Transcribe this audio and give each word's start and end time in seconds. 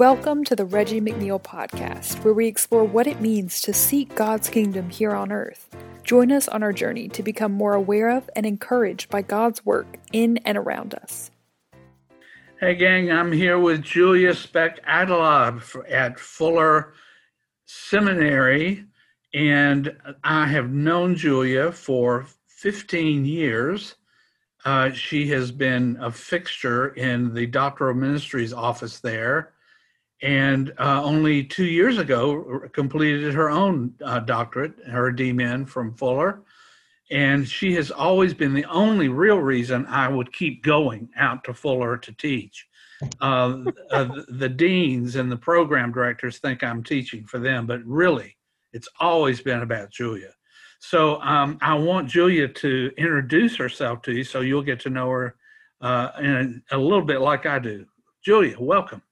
Welcome 0.00 0.44
to 0.44 0.56
the 0.56 0.64
Reggie 0.64 1.02
McNeal 1.02 1.42
Podcast, 1.42 2.24
where 2.24 2.32
we 2.32 2.46
explore 2.46 2.84
what 2.84 3.06
it 3.06 3.20
means 3.20 3.60
to 3.60 3.74
seek 3.74 4.14
God's 4.14 4.48
kingdom 4.48 4.88
here 4.88 5.14
on 5.14 5.30
earth. 5.30 5.68
Join 6.04 6.32
us 6.32 6.48
on 6.48 6.62
our 6.62 6.72
journey 6.72 7.06
to 7.08 7.22
become 7.22 7.52
more 7.52 7.74
aware 7.74 8.08
of 8.08 8.30
and 8.34 8.46
encouraged 8.46 9.10
by 9.10 9.20
God's 9.20 9.62
work 9.66 9.86
in 10.10 10.38
and 10.38 10.56
around 10.56 10.94
us. 10.94 11.30
Hey, 12.58 12.76
gang, 12.76 13.12
I'm 13.12 13.30
here 13.30 13.58
with 13.58 13.82
Julia 13.82 14.32
Speck 14.34 14.82
Attalla 14.86 15.60
at 15.90 16.18
Fuller 16.18 16.94
Seminary, 17.66 18.86
and 19.34 19.94
I 20.24 20.46
have 20.46 20.70
known 20.70 21.14
Julia 21.14 21.72
for 21.72 22.24
15 22.46 23.26
years. 23.26 23.96
Uh, 24.64 24.92
she 24.92 25.28
has 25.28 25.52
been 25.52 25.98
a 26.00 26.10
fixture 26.10 26.88
in 26.88 27.34
the 27.34 27.44
doctoral 27.44 27.94
ministries 27.94 28.54
office 28.54 29.00
there 29.00 29.52
and 30.22 30.72
uh, 30.78 31.02
only 31.02 31.44
two 31.44 31.64
years 31.64 31.98
ago 31.98 32.68
completed 32.72 33.32
her 33.32 33.50
own 33.50 33.94
uh, 34.04 34.20
doctorate, 34.20 34.74
her 34.86 35.12
DMin 35.12 35.68
from 35.68 35.94
Fuller. 35.94 36.42
And 37.10 37.48
she 37.48 37.74
has 37.74 37.90
always 37.90 38.34
been 38.34 38.54
the 38.54 38.66
only 38.66 39.08
real 39.08 39.38
reason 39.38 39.86
I 39.86 40.08
would 40.08 40.32
keep 40.32 40.62
going 40.62 41.08
out 41.16 41.42
to 41.44 41.54
Fuller 41.54 41.96
to 41.96 42.12
teach. 42.12 42.66
Uh, 43.22 43.64
uh 43.90 44.22
the 44.28 44.48
deans 44.48 45.16
and 45.16 45.32
the 45.32 45.36
program 45.36 45.90
directors 45.90 46.38
think 46.38 46.62
I'm 46.62 46.84
teaching 46.84 47.24
for 47.24 47.38
them, 47.38 47.66
but 47.66 47.82
really, 47.84 48.36
it's 48.74 48.88
always 49.00 49.40
been 49.40 49.62
about 49.62 49.90
Julia. 49.90 50.34
So 50.80 51.20
um, 51.22 51.58
I 51.62 51.74
want 51.74 52.08
Julia 52.08 52.46
to 52.46 52.90
introduce 52.96 53.56
herself 53.56 54.02
to 54.02 54.12
you 54.12 54.24
so 54.24 54.40
you'll 54.40 54.62
get 54.62 54.80
to 54.80 54.90
know 54.90 55.08
her 55.10 55.36
uh, 55.80 56.10
in 56.20 56.62
a, 56.70 56.76
a 56.76 56.78
little 56.78 57.04
bit 57.04 57.20
like 57.20 57.46
I 57.46 57.58
do. 57.58 57.86
Julia, 58.22 58.56
welcome. 58.60 59.02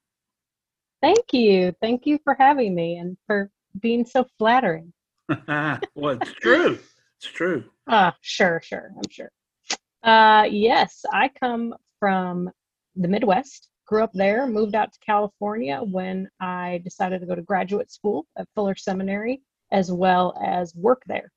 Thank 1.00 1.32
you. 1.32 1.74
Thank 1.80 2.06
you 2.06 2.18
for 2.24 2.34
having 2.34 2.74
me 2.74 2.96
and 2.96 3.16
for 3.26 3.50
being 3.80 4.04
so 4.04 4.26
flattering. 4.38 4.92
well, 5.48 6.18
it's 6.20 6.32
true. 6.34 6.78
It's 7.18 7.32
true. 7.32 7.64
Uh, 7.86 8.12
sure, 8.20 8.60
sure. 8.62 8.92
I'm 8.96 9.10
sure. 9.10 9.30
Uh, 10.02 10.44
yes, 10.50 11.04
I 11.12 11.28
come 11.28 11.74
from 11.98 12.50
the 12.96 13.08
Midwest, 13.08 13.68
grew 13.86 14.02
up 14.02 14.12
there, 14.12 14.46
moved 14.46 14.74
out 14.74 14.92
to 14.92 14.98
California 15.00 15.80
when 15.82 16.28
I 16.40 16.80
decided 16.84 17.20
to 17.20 17.26
go 17.26 17.34
to 17.34 17.42
graduate 17.42 17.90
school 17.90 18.26
at 18.36 18.48
Fuller 18.54 18.76
Seminary 18.76 19.42
as 19.70 19.92
well 19.92 20.38
as 20.44 20.74
work 20.74 21.02
there. 21.06 21.30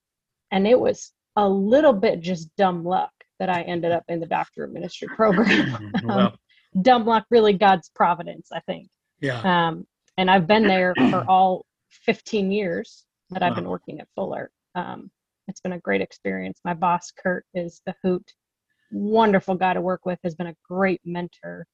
And 0.51 0.67
it 0.67 0.79
was 0.79 1.11
a 1.35 1.47
little 1.47 1.93
bit 1.93 2.21
just 2.21 2.55
dumb 2.57 2.83
luck 2.83 3.11
that 3.39 3.49
I 3.49 3.61
ended 3.63 3.91
up 3.91 4.03
in 4.07 4.19
the 4.19 4.25
doctor 4.25 4.63
of 4.63 4.71
ministry 4.71 5.07
program. 5.15 5.91
well. 6.03 6.19
um, 6.19 6.33
dumb 6.81 7.05
luck, 7.05 7.25
really 7.29 7.53
God's 7.53 7.89
providence, 7.95 8.49
I 8.53 8.59
think. 8.61 8.87
Yeah. 9.21 9.41
Um, 9.67 9.85
and 10.17 10.29
I've 10.29 10.47
been 10.47 10.67
there 10.67 10.93
for 10.95 11.23
all 11.29 11.65
15 12.05 12.51
years 12.51 13.05
that 13.29 13.43
I've 13.43 13.55
been 13.55 13.69
working 13.69 13.99
at 13.99 14.07
Fuller. 14.15 14.51
Um, 14.75 15.09
it's 15.47 15.61
been 15.61 15.73
a 15.73 15.79
great 15.79 16.01
experience. 16.01 16.59
My 16.65 16.73
boss, 16.73 17.11
Kurt, 17.11 17.45
is 17.53 17.81
the 17.85 17.95
hoot. 18.03 18.23
Wonderful 18.91 19.55
guy 19.55 19.73
to 19.73 19.81
work 19.81 20.05
with, 20.05 20.19
has 20.23 20.35
been 20.35 20.47
a 20.47 20.55
great 20.69 21.01
mentor. 21.05 21.65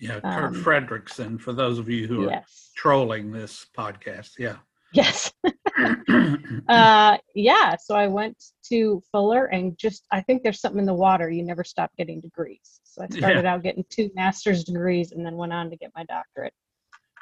Yeah, 0.00 0.20
Kurt 0.20 0.24
um, 0.24 0.54
Fredrickson, 0.54 1.40
for 1.40 1.52
those 1.52 1.78
of 1.78 1.88
you 1.88 2.06
who 2.06 2.28
are 2.28 2.42
trolling 2.76 3.30
this 3.30 3.66
podcast. 3.76 4.32
Yeah. 4.38 4.56
Yes. 4.92 5.32
uh, 6.68 7.16
yeah. 7.34 7.76
So 7.76 7.94
I 7.94 8.06
went 8.06 8.36
to 8.68 9.02
Fuller 9.12 9.46
and 9.46 9.76
just, 9.78 10.06
I 10.12 10.20
think 10.22 10.42
there's 10.42 10.60
something 10.60 10.80
in 10.80 10.86
the 10.86 10.94
water. 10.94 11.30
You 11.30 11.44
never 11.44 11.64
stop 11.64 11.90
getting 11.96 12.20
degrees. 12.20 12.80
So 12.84 13.02
I 13.02 13.06
started 13.16 13.44
yeah. 13.44 13.54
out 13.54 13.62
getting 13.62 13.84
two 13.90 14.10
master's 14.14 14.64
degrees 14.64 15.12
and 15.12 15.24
then 15.24 15.36
went 15.36 15.52
on 15.52 15.70
to 15.70 15.76
get 15.76 15.90
my 15.94 16.04
doctorate 16.04 16.54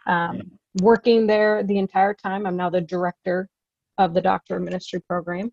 um, 0.06 0.42
working 0.80 1.26
there 1.26 1.62
the 1.62 1.78
entire 1.78 2.14
time. 2.14 2.46
I'm 2.46 2.56
now 2.56 2.70
the 2.70 2.80
director 2.80 3.48
of 3.98 4.14
the 4.14 4.20
Doctor 4.20 4.56
of 4.56 4.62
Ministry 4.62 5.00
program. 5.00 5.50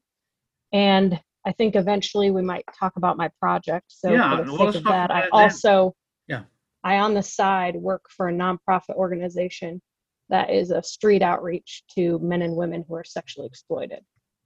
And 0.74 1.20
I 1.46 1.52
think 1.52 1.76
eventually 1.76 2.32
we 2.32 2.42
might 2.42 2.66
talk 2.78 2.94
about 2.98 3.18
my 3.18 3.30
project. 3.40 3.86
So 3.90 4.12
yeah, 4.12 4.38
for 4.38 4.44
the 4.44 4.72
sake 4.74 4.76
of 4.76 4.84
that, 4.86 5.12
I 5.12 5.28
also 5.32 5.96
yeah. 6.28 6.44
I 6.84 6.98
on 6.98 7.14
the 7.14 7.24
side 7.24 7.76
work 7.76 8.06
for 8.16 8.30
a 8.30 8.34
nonprofit 8.34 8.96
organization 8.96 9.82
that 10.30 10.50
is 10.50 10.72
a 10.72 10.82
street 10.82 11.22
outreach 11.22 11.84
to 11.96 12.20
men 12.20 12.42
and 12.42 12.56
women 12.56 12.86
who 12.88 12.96
are 12.96 13.04
sexually 13.04 13.48
exploited. 13.48 14.00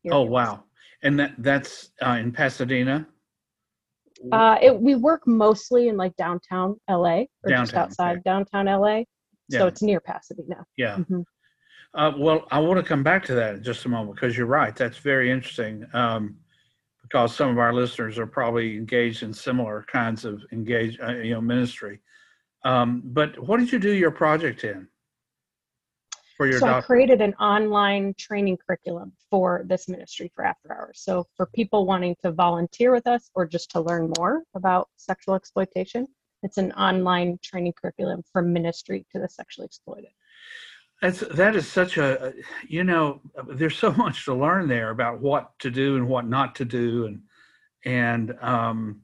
Oh 0.09 0.24
wow. 0.24 0.63
And 1.03 1.19
that 1.19 1.34
that's 1.40 1.91
uh, 2.01 2.18
in 2.19 2.31
Pasadena? 2.31 3.07
Uh, 4.31 4.57
it, 4.62 4.80
we 4.80 4.96
work 4.96 5.28
mostly 5.28 5.90
in 5.90 5.97
like 5.97 6.16
downtown 6.16 6.80
LA 6.90 6.96
or 6.96 7.28
downtown, 7.47 7.66
just 7.66 7.74
outside 7.75 8.13
okay. 8.13 8.22
downtown 8.24 8.66
LA. 8.66 9.03
Yeah. 9.50 9.59
So 9.59 9.67
it's 9.67 9.81
near 9.81 10.00
Pasadena. 10.00 10.66
Yeah. 10.78 10.97
Mm-hmm. 10.97 11.22
Uh, 11.94 12.11
well, 12.17 12.45
I 12.51 12.59
want 12.59 12.78
to 12.79 12.85
come 12.85 13.03
back 13.03 13.23
to 13.25 13.35
that 13.35 13.56
in 13.56 13.63
just 13.63 13.85
a 13.85 13.89
moment 13.89 14.16
because 14.16 14.38
you're 14.38 14.47
right. 14.47 14.75
That's 14.75 14.97
very 14.97 15.31
interesting 15.31 15.85
um, 15.94 16.35
because 17.01 17.33
some 17.33 17.50
of 17.50 17.57
our 17.57 17.73
listeners 17.73 18.19
are 18.19 18.28
probably 18.28 18.75
engaged 18.75 19.23
in 19.23 19.33
similar 19.33 19.85
kinds 19.89 20.25
of 20.25 20.44
engage, 20.51 21.00
uh, 21.00 21.13
you 21.13 21.33
know, 21.33 21.41
ministry. 21.41 22.01
Um, 22.66 23.01
but 23.06 23.39
what 23.39 23.59
did 23.59 23.72
you 23.72 23.79
do 23.79 23.91
your 23.91 24.11
project 24.11 24.63
in? 24.63 24.88
For 26.35 26.47
your 26.47 26.59
so 26.59 26.67
I 26.67 26.81
created 26.81 27.22
an 27.22 27.33
online 27.35 28.13
training 28.17 28.57
curriculum 28.57 29.13
for 29.29 29.63
this 29.67 29.88
ministry 29.88 30.29
for 30.35 30.44
after 30.44 30.75
hours. 30.75 31.00
So 31.01 31.25
for 31.38 31.45
people 31.45 31.85
wanting 31.85 32.17
to 32.23 32.33
volunteer 32.33 32.91
with 32.91 33.07
us 33.07 33.29
or 33.35 33.47
just 33.47 33.72
to 33.72 33.79
learn 33.79 34.12
more 34.17 34.44
about 34.53 34.89
sexual 34.97 35.35
exploitation, 35.35 36.07
it's 36.45 36.57
an 36.57 36.72
online 36.73 37.39
training 37.41 37.73
curriculum 37.73 38.23
for 38.31 38.41
ministry 38.41 39.06
to 39.11 39.19
the 39.19 39.28
sexually 39.28 39.66
exploited. 39.66 40.11
That's 41.01 41.19
that 41.19 41.56
is 41.56 41.67
such 41.67 41.97
a 41.97 42.33
you 42.67 42.83
know 42.83 43.19
there's 43.50 43.78
so 43.78 43.91
much 43.91 44.25
to 44.25 44.33
learn 44.33 44.67
there 44.67 44.91
about 44.91 45.19
what 45.19 45.57
to 45.59 45.69
do 45.69 45.97
and 45.97 46.07
what 46.07 46.28
not 46.28 46.56
to 46.56 46.66
do 46.66 47.07
and 47.07 47.22
and 47.83 48.35
um, 48.41 49.01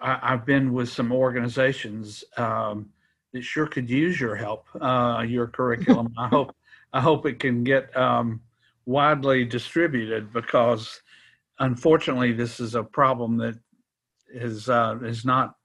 I, 0.00 0.30
have 0.30 0.46
been 0.46 0.72
with 0.72 0.88
some 0.88 1.12
organizations 1.12 2.22
um, 2.36 2.90
that 3.32 3.42
sure 3.42 3.66
could 3.66 3.90
use 3.90 4.20
your 4.20 4.36
help, 4.36 4.66
uh, 4.80 5.24
your 5.26 5.48
curriculum. 5.48 6.12
I 6.18 6.28
hope 6.28 6.54
I 6.92 7.00
hope 7.00 7.26
it 7.26 7.40
can 7.40 7.64
get 7.64 7.96
um, 7.96 8.40
widely 8.86 9.44
distributed 9.44 10.32
because 10.32 11.00
unfortunately 11.58 12.32
this 12.32 12.60
is 12.60 12.74
a 12.74 12.82
problem 12.82 13.36
that 13.38 13.58
is 14.28 14.68
uh, 14.68 14.98
is 15.02 15.24
not 15.24 15.56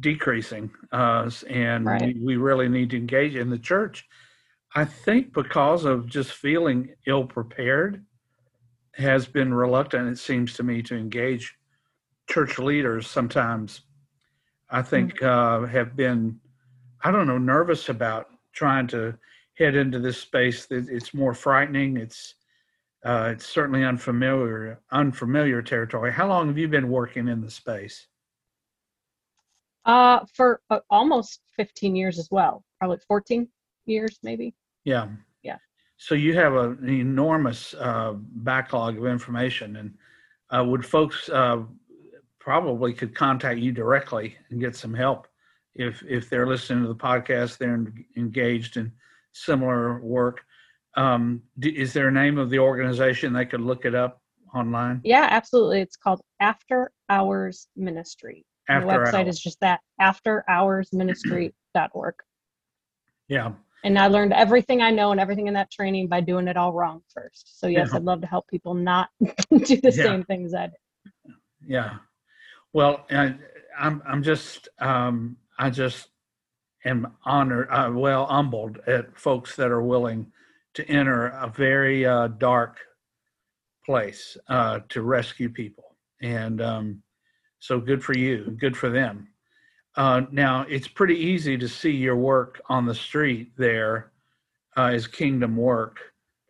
decreasing 0.00 0.70
uh, 0.92 1.30
and 1.48 1.86
right. 1.86 2.02
we, 2.16 2.24
we 2.24 2.36
really 2.36 2.68
need 2.68 2.90
to 2.90 2.96
engage 2.96 3.34
in 3.36 3.50
the 3.50 3.58
church 3.58 4.08
i 4.74 4.84
think 4.84 5.32
because 5.34 5.84
of 5.84 6.06
just 6.06 6.32
feeling 6.32 6.94
ill 7.06 7.24
prepared 7.24 8.04
has 8.94 9.26
been 9.26 9.52
reluctant 9.52 10.08
it 10.08 10.18
seems 10.18 10.54
to 10.54 10.62
me 10.62 10.82
to 10.82 10.96
engage 10.96 11.54
church 12.28 12.58
leaders 12.58 13.06
sometimes 13.06 13.82
i 14.70 14.80
think 14.80 15.14
mm-hmm. 15.18 15.64
uh, 15.64 15.66
have 15.66 15.94
been 15.94 16.40
i 17.02 17.10
don't 17.10 17.26
know 17.26 17.38
nervous 17.38 17.90
about 17.90 18.28
trying 18.52 18.86
to 18.86 19.14
head 19.58 19.74
into 19.74 19.98
this 19.98 20.18
space 20.18 20.64
that 20.66 20.88
it's 20.88 21.12
more 21.12 21.34
frightening 21.34 21.98
it's 21.98 22.34
uh, 23.04 23.30
it's 23.32 23.46
certainly 23.46 23.84
unfamiliar 23.84 24.80
unfamiliar 24.90 25.60
territory 25.60 26.10
how 26.10 26.26
long 26.26 26.46
have 26.46 26.56
you 26.56 26.68
been 26.68 26.88
working 26.88 27.28
in 27.28 27.42
the 27.42 27.50
space 27.50 28.06
uh, 29.84 30.20
for 30.34 30.60
uh, 30.70 30.80
almost 30.90 31.40
15 31.56 31.94
years 31.96 32.18
as 32.18 32.28
well, 32.30 32.64
probably 32.78 32.98
14 33.06 33.48
years, 33.86 34.18
maybe. 34.22 34.54
Yeah. 34.84 35.08
Yeah. 35.42 35.58
So 35.96 36.14
you 36.14 36.34
have 36.36 36.54
a, 36.54 36.70
an 36.70 36.88
enormous 36.88 37.74
uh, 37.74 38.14
backlog 38.16 38.98
of 38.98 39.06
information, 39.06 39.76
and 39.76 39.94
uh, 40.50 40.64
would 40.64 40.84
folks 40.84 41.28
uh, 41.28 41.62
probably 42.38 42.92
could 42.92 43.14
contact 43.14 43.60
you 43.60 43.72
directly 43.72 44.36
and 44.50 44.60
get 44.60 44.76
some 44.76 44.94
help 44.94 45.28
if 45.74 46.02
if 46.08 46.28
they're 46.28 46.46
listening 46.46 46.82
to 46.82 46.88
the 46.88 46.94
podcast, 46.94 47.58
they're 47.58 47.86
engaged 48.16 48.76
in 48.76 48.92
similar 49.32 50.00
work. 50.00 50.42
Um, 50.96 51.42
is 51.62 51.92
there 51.92 52.08
a 52.08 52.12
name 52.12 52.38
of 52.38 52.50
the 52.50 52.58
organization 52.58 53.32
they 53.32 53.46
could 53.46 53.62
look 53.62 53.84
it 53.86 53.94
up 53.94 54.20
online? 54.54 55.00
Yeah, 55.04 55.26
absolutely. 55.30 55.80
It's 55.80 55.96
called 55.96 56.20
After 56.40 56.92
Hours 57.08 57.68
Ministry. 57.76 58.44
After 58.68 58.86
the 58.86 58.92
website 58.92 59.26
hours. 59.26 59.36
is 59.36 59.40
just 59.40 59.60
that 59.60 59.80
afterhoursministry.org. 60.00 62.14
Yeah. 63.28 63.52
And 63.84 63.98
I 63.98 64.06
learned 64.06 64.32
everything 64.32 64.80
I 64.80 64.90
know 64.90 65.10
and 65.10 65.20
everything 65.20 65.48
in 65.48 65.54
that 65.54 65.70
training 65.70 66.06
by 66.06 66.20
doing 66.20 66.46
it 66.46 66.56
all 66.56 66.72
wrong 66.72 67.02
first. 67.12 67.58
So 67.58 67.66
yes, 67.66 67.88
yeah. 67.90 67.96
I'd 67.96 68.04
love 68.04 68.20
to 68.20 68.28
help 68.28 68.46
people 68.48 68.74
not 68.74 69.08
do 69.20 69.32
the 69.50 69.92
yeah. 69.94 70.00
same 70.04 70.24
things 70.24 70.54
I 70.54 70.66
did. 70.66 71.34
Yeah. 71.66 71.96
Well, 72.72 73.04
I, 73.10 73.34
I'm 73.78 74.02
I'm 74.06 74.22
just 74.22 74.68
um, 74.78 75.36
I 75.58 75.70
just 75.70 76.08
am 76.84 77.14
honored, 77.24 77.68
uh, 77.70 77.90
well 77.92 78.26
humbled 78.26 78.78
at 78.86 79.18
folks 79.18 79.56
that 79.56 79.70
are 79.70 79.82
willing 79.82 80.32
to 80.74 80.88
enter 80.88 81.28
a 81.28 81.52
very 81.54 82.06
uh, 82.06 82.28
dark 82.28 82.78
place 83.84 84.36
uh, 84.48 84.80
to 84.88 85.02
rescue 85.02 85.48
people, 85.48 85.96
and 86.22 86.62
um, 86.62 87.02
so 87.62 87.78
good 87.78 88.02
for 88.02 88.18
you, 88.18 88.56
good 88.58 88.76
for 88.76 88.90
them. 88.90 89.28
Uh, 89.96 90.22
now, 90.32 90.62
it's 90.68 90.88
pretty 90.88 91.14
easy 91.14 91.56
to 91.56 91.68
see 91.68 91.92
your 91.92 92.16
work 92.16 92.60
on 92.68 92.86
the 92.86 92.94
street 92.94 93.52
there 93.56 94.10
uh, 94.76 94.86
as 94.86 95.06
kingdom 95.06 95.56
work. 95.56 96.00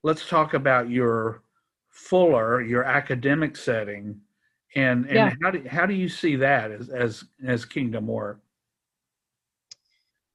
Let's 0.02 0.26
talk 0.26 0.54
about 0.54 0.88
your 0.88 1.42
fuller, 1.90 2.62
your 2.62 2.84
academic 2.84 3.56
setting, 3.56 4.22
and 4.74 5.04
and 5.04 5.14
Yeah. 5.16 5.34
how 5.42 5.50
do 5.50 5.68
how 5.68 5.84
do 5.84 5.92
you 5.92 6.08
see 6.08 6.34
that 6.36 6.70
as 6.70 6.88
as 6.88 7.24
as 7.44 7.66
kingdom 7.66 8.06
work? 8.06 8.40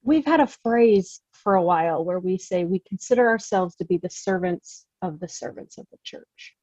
We've 0.04 0.24
had 0.24 0.38
a 0.38 0.46
phrase 0.46 1.20
for 1.32 1.56
a 1.56 1.62
while 1.62 2.04
where 2.04 2.20
we 2.20 2.38
say 2.38 2.64
we 2.64 2.78
consider 2.88 3.26
ourselves 3.28 3.74
to 3.76 3.84
be 3.84 3.96
the 3.96 4.10
servants 4.10 4.86
of 5.02 5.18
the 5.18 5.28
servants 5.28 5.76
of 5.76 5.86
the 5.90 5.98
church. 6.04 6.54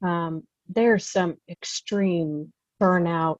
Um, 0.00 0.46
there's 0.68 1.06
some 1.10 1.38
extreme 1.48 2.52
burnout, 2.80 3.38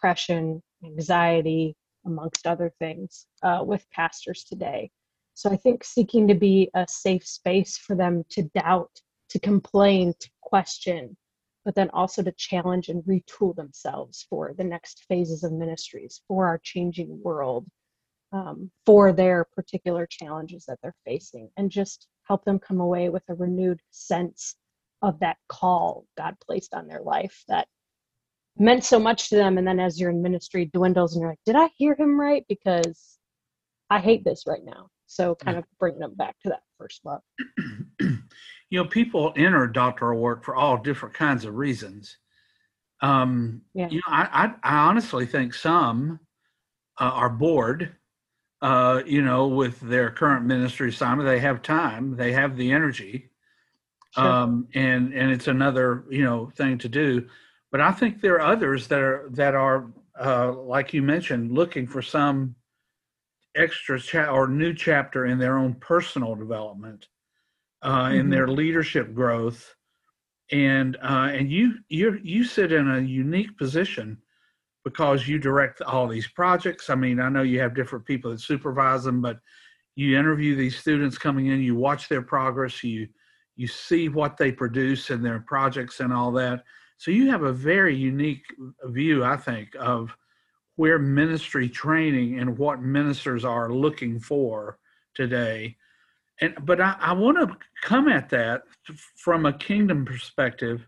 depression, 0.00 0.62
anxiety, 0.84 1.76
amongst 2.06 2.46
other 2.46 2.72
things, 2.78 3.26
uh, 3.42 3.62
with 3.62 3.84
pastors 3.90 4.44
today. 4.44 4.90
So 5.34 5.50
I 5.50 5.56
think 5.56 5.84
seeking 5.84 6.26
to 6.28 6.34
be 6.34 6.70
a 6.74 6.86
safe 6.88 7.26
space 7.26 7.76
for 7.76 7.94
them 7.94 8.24
to 8.30 8.42
doubt, 8.54 8.90
to 9.30 9.38
complain, 9.38 10.14
to 10.20 10.30
question, 10.40 11.16
but 11.64 11.74
then 11.74 11.90
also 11.90 12.22
to 12.22 12.32
challenge 12.32 12.88
and 12.88 13.02
retool 13.04 13.54
themselves 13.54 14.26
for 14.30 14.54
the 14.56 14.64
next 14.64 15.04
phases 15.06 15.44
of 15.44 15.52
ministries, 15.52 16.22
for 16.26 16.46
our 16.46 16.58
changing 16.62 17.20
world, 17.22 17.66
um, 18.32 18.70
for 18.86 19.12
their 19.12 19.44
particular 19.54 20.06
challenges 20.06 20.64
that 20.66 20.78
they're 20.82 20.94
facing, 21.04 21.50
and 21.58 21.70
just 21.70 22.08
help 22.26 22.44
them 22.44 22.58
come 22.58 22.80
away 22.80 23.10
with 23.10 23.22
a 23.28 23.34
renewed 23.34 23.80
sense 23.90 24.56
of 25.02 25.18
that 25.20 25.36
call 25.48 26.06
God 26.16 26.34
placed 26.46 26.74
on 26.74 26.86
their 26.86 27.02
life 27.02 27.44
that 27.48 27.68
meant 28.58 28.84
so 28.84 28.98
much 28.98 29.28
to 29.30 29.36
them. 29.36 29.58
And 29.58 29.66
then 29.66 29.80
as 29.80 30.00
you're 30.00 30.10
in 30.10 30.22
ministry 30.22 30.70
dwindles 30.72 31.14
and 31.14 31.22
you're 31.22 31.30
like, 31.30 31.38
did 31.46 31.56
I 31.56 31.68
hear 31.76 31.94
him 31.94 32.18
right? 32.20 32.44
Because 32.48 33.18
I 33.88 33.98
hate 34.00 34.24
this 34.24 34.44
right 34.46 34.64
now. 34.64 34.88
So 35.06 35.34
kind 35.34 35.58
of 35.58 35.64
bringing 35.78 36.00
them 36.00 36.14
back 36.14 36.36
to 36.42 36.50
that 36.50 36.60
first 36.78 37.00
love. 37.04 37.20
you 38.00 38.18
know, 38.70 38.84
people 38.84 39.32
enter 39.36 39.66
doctoral 39.66 40.20
work 40.20 40.44
for 40.44 40.54
all 40.54 40.76
different 40.76 41.14
kinds 41.14 41.44
of 41.44 41.56
reasons. 41.56 42.16
Um, 43.02 43.62
Yeah. 43.74 43.88
You 43.88 43.96
know, 43.96 44.12
I, 44.12 44.54
I, 44.62 44.74
I 44.74 44.76
honestly 44.88 45.26
think 45.26 45.54
some 45.54 46.20
uh, 47.00 47.10
are 47.12 47.30
bored, 47.30 47.96
uh, 48.62 49.02
you 49.06 49.22
know, 49.22 49.48
with 49.48 49.80
their 49.80 50.10
current 50.10 50.44
ministry 50.44 50.90
assignment. 50.90 51.28
They 51.28 51.40
have 51.40 51.62
time, 51.62 52.16
they 52.16 52.32
have 52.32 52.56
the 52.56 52.70
energy, 52.70 53.30
Sure. 54.12 54.24
um, 54.26 54.66
and 54.74 55.14
and 55.14 55.30
it's 55.30 55.46
another 55.46 56.04
you 56.10 56.24
know 56.24 56.50
thing 56.56 56.78
to 56.78 56.88
do. 56.88 57.28
But 57.72 57.80
I 57.80 57.92
think 57.92 58.20
there 58.20 58.34
are 58.40 58.52
others 58.52 58.88
that 58.88 59.00
are 59.00 59.28
that 59.30 59.54
are 59.54 59.90
uh, 60.20 60.52
like 60.52 60.92
you 60.92 61.02
mentioned, 61.02 61.52
looking 61.52 61.86
for 61.86 62.02
some 62.02 62.56
extra 63.54 63.98
cha- 63.98 64.30
or 64.30 64.46
new 64.48 64.74
chapter 64.74 65.26
in 65.26 65.38
their 65.38 65.56
own 65.58 65.74
personal 65.74 66.34
development, 66.34 67.08
uh, 67.82 68.10
in 68.12 68.26
Mhm. 68.26 68.30
their 68.30 68.48
leadership 68.48 69.14
growth, 69.14 69.74
and 70.50 70.96
uh, 70.96 71.30
and 71.32 71.50
you 71.50 71.78
you 71.88 72.18
you 72.22 72.44
sit 72.44 72.72
in 72.72 72.90
a 72.90 73.00
unique 73.00 73.56
position 73.56 74.18
because 74.84 75.28
you 75.28 75.38
direct 75.38 75.80
all 75.82 76.08
these 76.08 76.26
projects. 76.28 76.90
I 76.90 76.94
mean, 76.94 77.20
I 77.20 77.28
know 77.28 77.42
you 77.42 77.60
have 77.60 77.74
different 77.74 78.04
people 78.06 78.30
that 78.30 78.40
supervise 78.40 79.04
them, 79.04 79.20
but 79.20 79.38
you 79.94 80.18
interview 80.18 80.56
these 80.56 80.78
students 80.78 81.18
coming 81.18 81.46
in, 81.48 81.60
you 81.60 81.74
watch 81.76 82.08
their 82.08 82.22
progress, 82.22 82.82
you 82.82 83.08
you 83.56 83.66
see 83.68 84.08
what 84.08 84.36
they 84.38 84.50
produce 84.50 85.10
in 85.10 85.22
their 85.22 85.40
projects 85.40 86.00
and 86.00 86.12
all 86.12 86.32
that. 86.32 86.64
So 87.00 87.10
you 87.10 87.30
have 87.30 87.44
a 87.44 87.52
very 87.52 87.96
unique 87.96 88.44
view, 88.84 89.24
I 89.24 89.38
think, 89.38 89.74
of 89.80 90.14
where 90.76 90.98
ministry 90.98 91.66
training 91.66 92.38
and 92.38 92.58
what 92.58 92.82
ministers 92.82 93.42
are 93.42 93.72
looking 93.72 94.20
for 94.20 94.78
today. 95.14 95.78
And 96.42 96.54
but 96.60 96.78
I, 96.78 96.96
I 97.00 97.14
want 97.14 97.38
to 97.38 97.56
come 97.80 98.06
at 98.08 98.28
that 98.28 98.64
from 99.16 99.46
a 99.46 99.52
kingdom 99.54 100.04
perspective. 100.04 100.86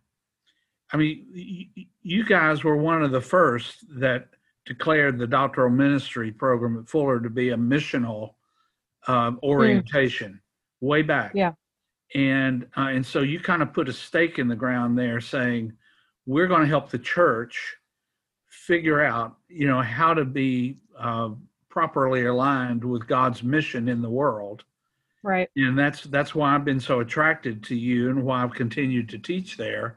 I 0.92 0.98
mean, 0.98 1.26
y- 1.34 1.86
you 2.02 2.26
guys 2.26 2.62
were 2.62 2.76
one 2.76 3.02
of 3.02 3.10
the 3.10 3.22
first 3.22 3.82
that 3.98 4.28
declared 4.66 5.16
the 5.16 5.26
doctoral 5.26 5.70
ministry 5.70 6.30
program 6.30 6.78
at 6.78 6.90
Fuller 6.90 7.20
to 7.20 7.30
be 7.30 7.50
a 7.50 7.56
missional 7.56 8.34
um, 9.06 9.40
orientation 9.42 10.42
way 10.82 11.00
back. 11.00 11.32
Yeah. 11.34 11.52
And 12.14 12.66
uh, 12.76 12.88
and 12.88 13.06
so 13.06 13.20
you 13.20 13.40
kind 13.40 13.62
of 13.62 13.72
put 13.72 13.88
a 13.88 13.94
stake 13.94 14.38
in 14.38 14.48
the 14.48 14.56
ground 14.56 14.98
there, 14.98 15.18
saying 15.18 15.72
we're 16.26 16.46
going 16.46 16.62
to 16.62 16.68
help 16.68 16.90
the 16.90 16.98
church 16.98 17.76
figure 18.48 19.02
out, 19.02 19.36
you 19.48 19.66
know, 19.66 19.80
how 19.80 20.14
to 20.14 20.24
be 20.24 20.78
uh, 20.98 21.30
properly 21.68 22.26
aligned 22.26 22.84
with 22.84 23.06
God's 23.06 23.42
mission 23.42 23.88
in 23.88 24.02
the 24.02 24.10
world 24.10 24.64
right. 25.22 25.48
and 25.56 25.78
that's 25.78 26.02
that's 26.04 26.34
why 26.34 26.54
I've 26.54 26.64
been 26.64 26.80
so 26.80 27.00
attracted 27.00 27.62
to 27.64 27.74
you 27.74 28.10
and 28.10 28.22
why 28.22 28.42
I've 28.42 28.54
continued 28.54 29.08
to 29.10 29.18
teach 29.18 29.56
there. 29.56 29.96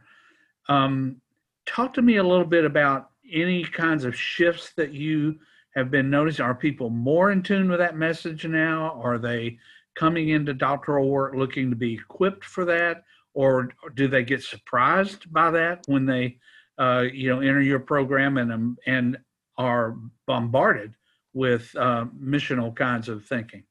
Um, 0.70 1.22
talk 1.66 1.94
to 1.96 2.02
me 2.02 2.18
a 2.18 2.24
little 2.24 2.46
bit 2.46 2.66
about 2.66 3.10
any 3.32 3.64
kinds 3.64 4.06
of 4.06 4.16
shifts 4.16 4.72
that 4.78 4.94
you 4.94 5.40
have 5.76 5.92
been 5.92 6.10
noticing. 6.10 6.46
Are 6.46 6.56
people 6.56 6.90
more 6.90 7.32
in 7.32 7.44
tune 7.44 7.70
with 7.70 7.80
that 7.80 7.98
message 7.98 8.46
now? 8.46 9.00
Are 9.04 9.18
they 9.18 9.58
coming 9.96 10.30
into 10.30 10.54
doctoral 10.54 11.10
work 11.10 11.34
looking 11.36 11.70
to 11.70 11.76
be 11.76 11.94
equipped 11.94 12.44
for 12.44 12.66
that, 12.66 13.04
or 13.36 13.70
do 13.94 14.08
they 14.08 14.24
get 14.24 14.42
surprised 14.42 15.32
by 15.32 15.52
that 15.52 15.84
when 15.86 16.06
they, 16.06 16.40
uh, 16.80 17.04
you 17.14 17.30
know, 17.30 17.42
enter 17.42 17.62
your 17.62 17.80
program 17.80 18.38
and 18.38 18.52
um, 18.52 18.78
and 18.88 19.18
are 19.58 19.96
bombarded 20.26 20.96
with 21.34 21.76
uh, 21.76 22.06
missional 22.20 22.76
kinds 22.76 23.10
of 23.10 23.26
thinking? 23.26 23.64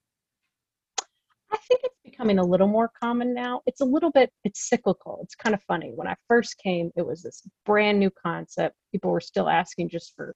I 1.50 1.56
think 1.56 1.81
it's 1.84 1.96
becoming 2.05 2.38
a 2.38 2.44
little 2.44 2.69
more 2.69 2.90
common 3.00 3.34
now. 3.34 3.62
It's 3.66 3.81
a 3.81 3.84
little 3.84 4.11
bit, 4.11 4.31
it's 4.44 4.69
cyclical. 4.69 5.20
It's 5.22 5.34
kind 5.34 5.55
of 5.55 5.62
funny. 5.62 5.93
When 5.94 6.08
I 6.08 6.16
first 6.28 6.58
came, 6.58 6.90
it 6.96 7.06
was 7.06 7.22
this 7.22 7.43
brand 7.64 7.99
new 7.99 8.11
concept. 8.11 8.76
People 8.93 9.11
were 9.11 9.20
still 9.20 9.49
asking 9.49 9.88
just 9.88 10.14
for 10.16 10.34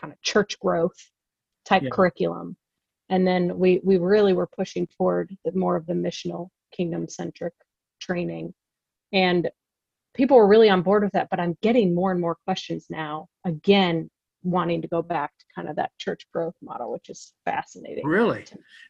kind 0.00 0.12
of 0.12 0.20
church 0.22 0.58
growth 0.60 0.96
type 1.64 1.82
Yeah. 1.82 1.90
curriculum. 1.90 2.56
And 3.08 3.26
then 3.26 3.56
we, 3.58 3.80
we 3.84 3.98
really 3.98 4.32
were 4.32 4.48
pushing 4.48 4.86
toward 4.98 5.34
the 5.44 5.52
more 5.52 5.76
of 5.76 5.86
the 5.86 5.94
missional 5.94 6.48
kingdom 6.72 7.08
centric 7.08 7.54
training. 8.00 8.52
And 9.16 9.48
people 10.14 10.36
were 10.36 10.46
really 10.46 10.68
on 10.68 10.82
board 10.82 11.02
with 11.02 11.12
that. 11.12 11.28
But 11.30 11.40
I'm 11.40 11.56
getting 11.62 11.94
more 11.94 12.12
and 12.12 12.20
more 12.20 12.36
questions 12.44 12.86
now, 12.90 13.28
again, 13.44 14.10
wanting 14.42 14.82
to 14.82 14.88
go 14.88 15.00
back 15.02 15.30
to 15.38 15.44
kind 15.54 15.68
of 15.68 15.76
that 15.76 15.90
church 15.98 16.22
growth 16.32 16.54
model, 16.62 16.92
which 16.92 17.08
is 17.08 17.32
fascinating. 17.44 18.06
Really? 18.06 18.44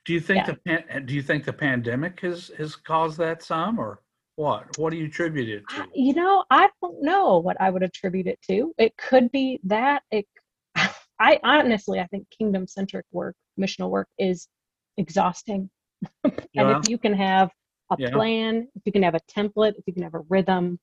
Do 0.05 0.12
you 0.12 0.21
think 0.21 0.39
Yeah. 0.47 0.53
the 0.53 0.57
pan, 0.67 0.85
uh, 0.93 0.99
do 1.00 1.15
you 1.15 1.23
think 1.23 1.45
the 1.45 1.53
pandemic 1.53 2.21
has 2.21 2.49
has 2.59 2.75
caused 2.77 3.17
that 3.19 3.43
some 3.43 3.79
or 3.79 4.03
what? 4.35 4.77
What 4.79 4.91
do 4.91 4.97
you 4.99 5.07
attribute 5.07 5.49
it 5.49 5.62
I- 5.71 5.87
to? 5.87 5.89
you 5.95 6.12
know 6.12 6.45
i 6.50 6.69
don't 6.83 7.00
know 7.03 7.39
what 7.39 7.57
i 7.59 7.71
would 7.71 7.83
attribute 7.83 8.27
it 8.27 8.39
to 8.50 8.75
it 8.77 8.93
could 8.99 9.33
be 9.33 9.59
that 9.65 10.03
it 10.11 10.27
i 11.29 11.41
honestly 11.43 12.00
i 12.00 12.07
think 12.09 12.27
kingdom 12.39 12.67
centric 12.67 13.07
work 13.12 13.35
missional 13.59 13.89
work 13.89 14.09
is 14.19 14.49
exhausting 14.99 15.71
and 16.25 16.47
Yeah. 16.53 16.79
if 16.79 16.89
you 16.91 16.99
can 16.99 17.15
have 17.15 17.50
a 17.90 17.97
Yeah. 17.97 18.11
plan 18.11 18.69
if 18.75 18.83
you 18.85 18.93
can 18.93 19.02
have 19.02 19.14
a 19.14 19.21
template 19.21 19.75
if 19.78 19.85
you 19.87 19.93
can 19.93 20.02
have 20.02 20.14
a 20.14 20.25
rhythm 20.28 20.78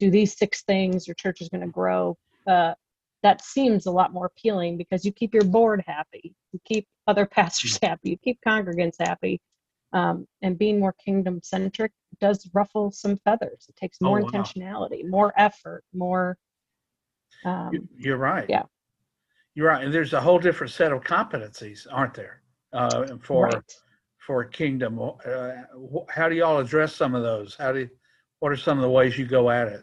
do 0.00 0.10
these 0.10 0.36
six 0.36 0.62
things 0.62 1.06
your 1.06 1.14
church 1.14 1.40
is 1.40 1.48
going 1.48 1.60
to 1.60 1.66
grow 1.68 2.16
uh, 2.46 2.72
that 3.22 3.44
seems 3.44 3.86
a 3.86 3.90
lot 3.90 4.12
more 4.12 4.26
appealing 4.26 4.76
because 4.76 5.04
you 5.04 5.12
keep 5.12 5.34
your 5.34 5.44
board 5.44 5.82
happy 5.86 6.34
you 6.52 6.60
keep 6.64 6.86
other 7.06 7.26
pastors 7.36 7.78
happy 7.82 8.10
you 8.10 8.16
keep 8.18 8.38
congregants 8.46 8.96
happy 9.00 9.40
um, 9.92 10.26
and 10.42 10.58
being 10.58 10.78
more 10.78 10.94
kingdom 11.04 11.40
centric 11.42 11.92
does 12.20 12.48
ruffle 12.54 12.90
some 12.90 13.16
feathers 13.18 13.66
it 13.68 13.76
takes 13.76 14.00
Oh, 14.00 14.06
more 14.06 14.20
wow. 14.20 14.28
intentionality 14.30 15.06
more 15.08 15.32
effort 15.36 15.82
more 15.92 16.36
um, 17.44 17.70
You- 17.72 17.88
You're 17.96 18.16
right. 18.16 18.48
yeah. 18.48 18.62
You're 19.54 19.68
right. 19.68 19.84
And 19.84 19.92
there's 19.92 20.12
a 20.12 20.20
whole 20.20 20.38
different 20.38 20.72
set 20.72 20.92
of 20.92 21.02
competencies, 21.02 21.86
aren't 21.90 22.14
there? 22.14 22.42
Uh, 22.72 23.16
for 23.20 23.46
right 23.46 23.74
for 24.28 24.42
a 24.42 24.50
kingdom. 24.50 25.00
Uh, 25.00 25.52
how 26.10 26.28
do 26.28 26.34
y'all 26.34 26.58
address 26.58 26.94
some 26.94 27.14
of 27.14 27.22
those? 27.22 27.56
How 27.58 27.72
do 27.72 27.88
what 28.40 28.52
are 28.52 28.58
some 28.58 28.76
of 28.76 28.82
the 28.82 28.90
ways 28.90 29.16
you 29.16 29.24
go 29.24 29.50
at 29.50 29.68
it? 29.68 29.82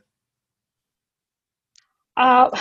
Uh, 2.15 2.51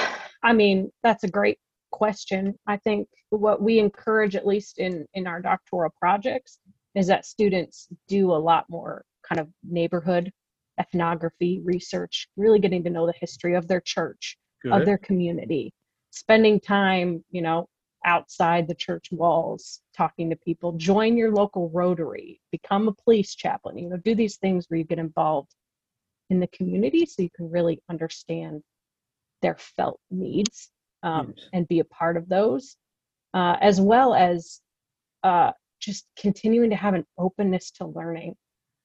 I 0.42 0.54
mean, 0.54 0.90
that's 1.02 1.24
a 1.24 1.28
great 1.28 1.58
question. 1.92 2.58
I 2.66 2.78
think 2.78 3.06
what 3.28 3.60
we 3.60 3.78
encourage, 3.78 4.34
at 4.34 4.46
least 4.46 4.78
in 4.78 5.04
in 5.12 5.26
our 5.26 5.42
doctoral 5.42 5.92
projects, 6.00 6.58
is 6.94 7.06
that 7.08 7.26
students 7.26 7.88
do 8.08 8.32
a 8.32 8.40
lot 8.50 8.64
more 8.70 9.04
kind 9.28 9.38
of 9.38 9.48
neighborhood 9.62 10.32
ethnography 10.80 11.60
research, 11.64 12.28
really 12.38 12.60
getting 12.60 12.82
to 12.84 12.90
know 12.90 13.06
the 13.06 13.20
history 13.20 13.54
of 13.54 13.68
their 13.68 13.82
church, 13.82 14.38
of 14.72 14.86
their 14.86 14.98
community, 14.98 15.72
spending 16.10 16.58
time, 16.58 17.22
you 17.30 17.42
know, 17.42 17.68
outside 18.04 18.68
the 18.68 18.74
church 18.74 19.08
walls, 19.12 19.80
talking 19.96 20.30
to 20.30 20.36
people. 20.36 20.72
Join 20.72 21.16
your 21.16 21.32
local 21.32 21.70
Rotary, 21.70 22.40
become 22.52 22.88
a 22.88 22.92
police 22.94 23.34
chaplain. 23.34 23.78
You 23.78 23.90
know, 23.90 23.96
do 23.98 24.14
these 24.14 24.36
things 24.38 24.66
where 24.68 24.78
you 24.78 24.84
get 24.84 24.98
involved 24.98 25.54
in 26.30 26.40
the 26.40 26.48
community 26.48 27.06
so 27.06 27.22
you 27.22 27.30
can 27.36 27.50
really 27.50 27.82
understand 27.90 28.62
their 29.42 29.56
felt 29.56 30.00
needs 30.10 30.70
um, 31.02 31.34
Yes. 31.36 31.48
and 31.54 31.68
be 31.68 31.80
a 31.80 31.84
part 31.84 32.16
of 32.16 32.28
those. 32.28 32.76
uh, 33.34 33.56
as 33.60 33.80
well 33.80 34.14
as 34.14 34.60
uh, 35.24 35.52
just 35.80 36.06
continuing 36.18 36.70
to 36.70 36.76
have 36.76 36.94
an 36.94 37.06
openness 37.18 37.70
to 37.72 37.86
learning. 37.86 38.36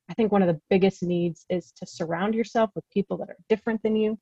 I 0.09 0.13
think 0.15 0.31
one 0.31 0.41
of 0.43 0.47
the 0.49 0.61
biggest 0.69 1.03
needs 1.03 1.45
is 1.49 1.71
to 1.77 1.85
surround 1.87 2.35
yourself 2.35 2.71
with 2.75 2.83
people 2.91 3.17
that 3.17 3.29
are 3.29 3.37
different 3.49 3.83
than 3.83 3.95
you, 3.95 4.17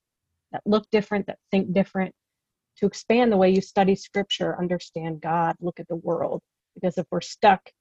that 0.52 0.62
look 0.66 0.86
different, 0.92 1.28
that 1.28 1.40
think 1.52 1.74
different, 1.74 2.14
to 2.78 2.86
expand 2.86 3.32
the 3.32 3.38
way 3.38 3.50
you 3.50 3.62
study 3.62 3.96
scripture, 3.96 4.58
understand 4.60 5.22
God, 5.22 5.56
look 5.60 5.80
at 5.80 5.88
the 5.88 5.96
world. 5.96 6.42
Because 6.76 6.98
if 6.98 7.06
we're 7.12 7.22
stuck 7.22 7.72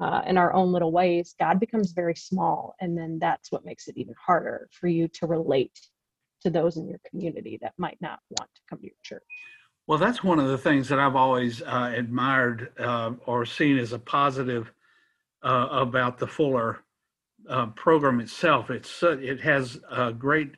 uh, 0.00 0.22
in 0.26 0.36
our 0.36 0.52
own 0.52 0.72
little 0.72 0.92
ways, 0.92 1.34
God 1.38 1.60
becomes 1.60 1.92
very 1.92 2.14
small. 2.14 2.74
And 2.80 2.96
then 2.96 3.18
that's 3.20 3.52
what 3.52 3.64
makes 3.64 3.86
it 3.86 3.96
even 3.96 4.14
harder 4.18 4.68
for 4.72 4.88
you 4.88 5.08
to 5.08 5.26
relate 5.26 5.78
to 6.42 6.50
those 6.50 6.76
in 6.76 6.88
your 6.88 7.00
community 7.08 7.58
that 7.62 7.74
might 7.78 7.98
not 8.00 8.18
want 8.38 8.50
to 8.54 8.60
come 8.68 8.78
to 8.80 8.86
your 8.86 8.94
church. 9.02 9.22
Well, 9.86 9.98
that's 9.98 10.24
one 10.24 10.38
of 10.38 10.48
the 10.48 10.58
things 10.58 10.88
that 10.88 10.98
I've 10.98 11.16
always 11.16 11.62
uh, 11.62 11.92
admired 11.94 12.72
uh, 12.78 13.12
or 13.26 13.44
seen 13.44 13.78
as 13.78 13.92
a 13.92 13.98
positive 13.98 14.72
uh, 15.42 15.68
about 15.70 16.18
the 16.18 16.26
Fuller 16.26 16.84
uh, 17.48 17.66
program 17.66 18.20
itself. 18.20 18.70
It's 18.70 19.02
it 19.02 19.40
has 19.40 19.80
a 19.90 20.12
great 20.12 20.54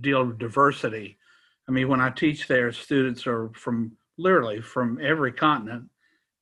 deal 0.00 0.20
of 0.22 0.38
diversity. 0.38 1.18
I 1.68 1.72
mean, 1.72 1.88
when 1.88 2.00
I 2.00 2.10
teach 2.10 2.46
there, 2.46 2.72
students 2.72 3.26
are 3.26 3.50
from 3.54 3.92
literally 4.18 4.60
from 4.60 4.98
every 5.02 5.32
continent, 5.32 5.84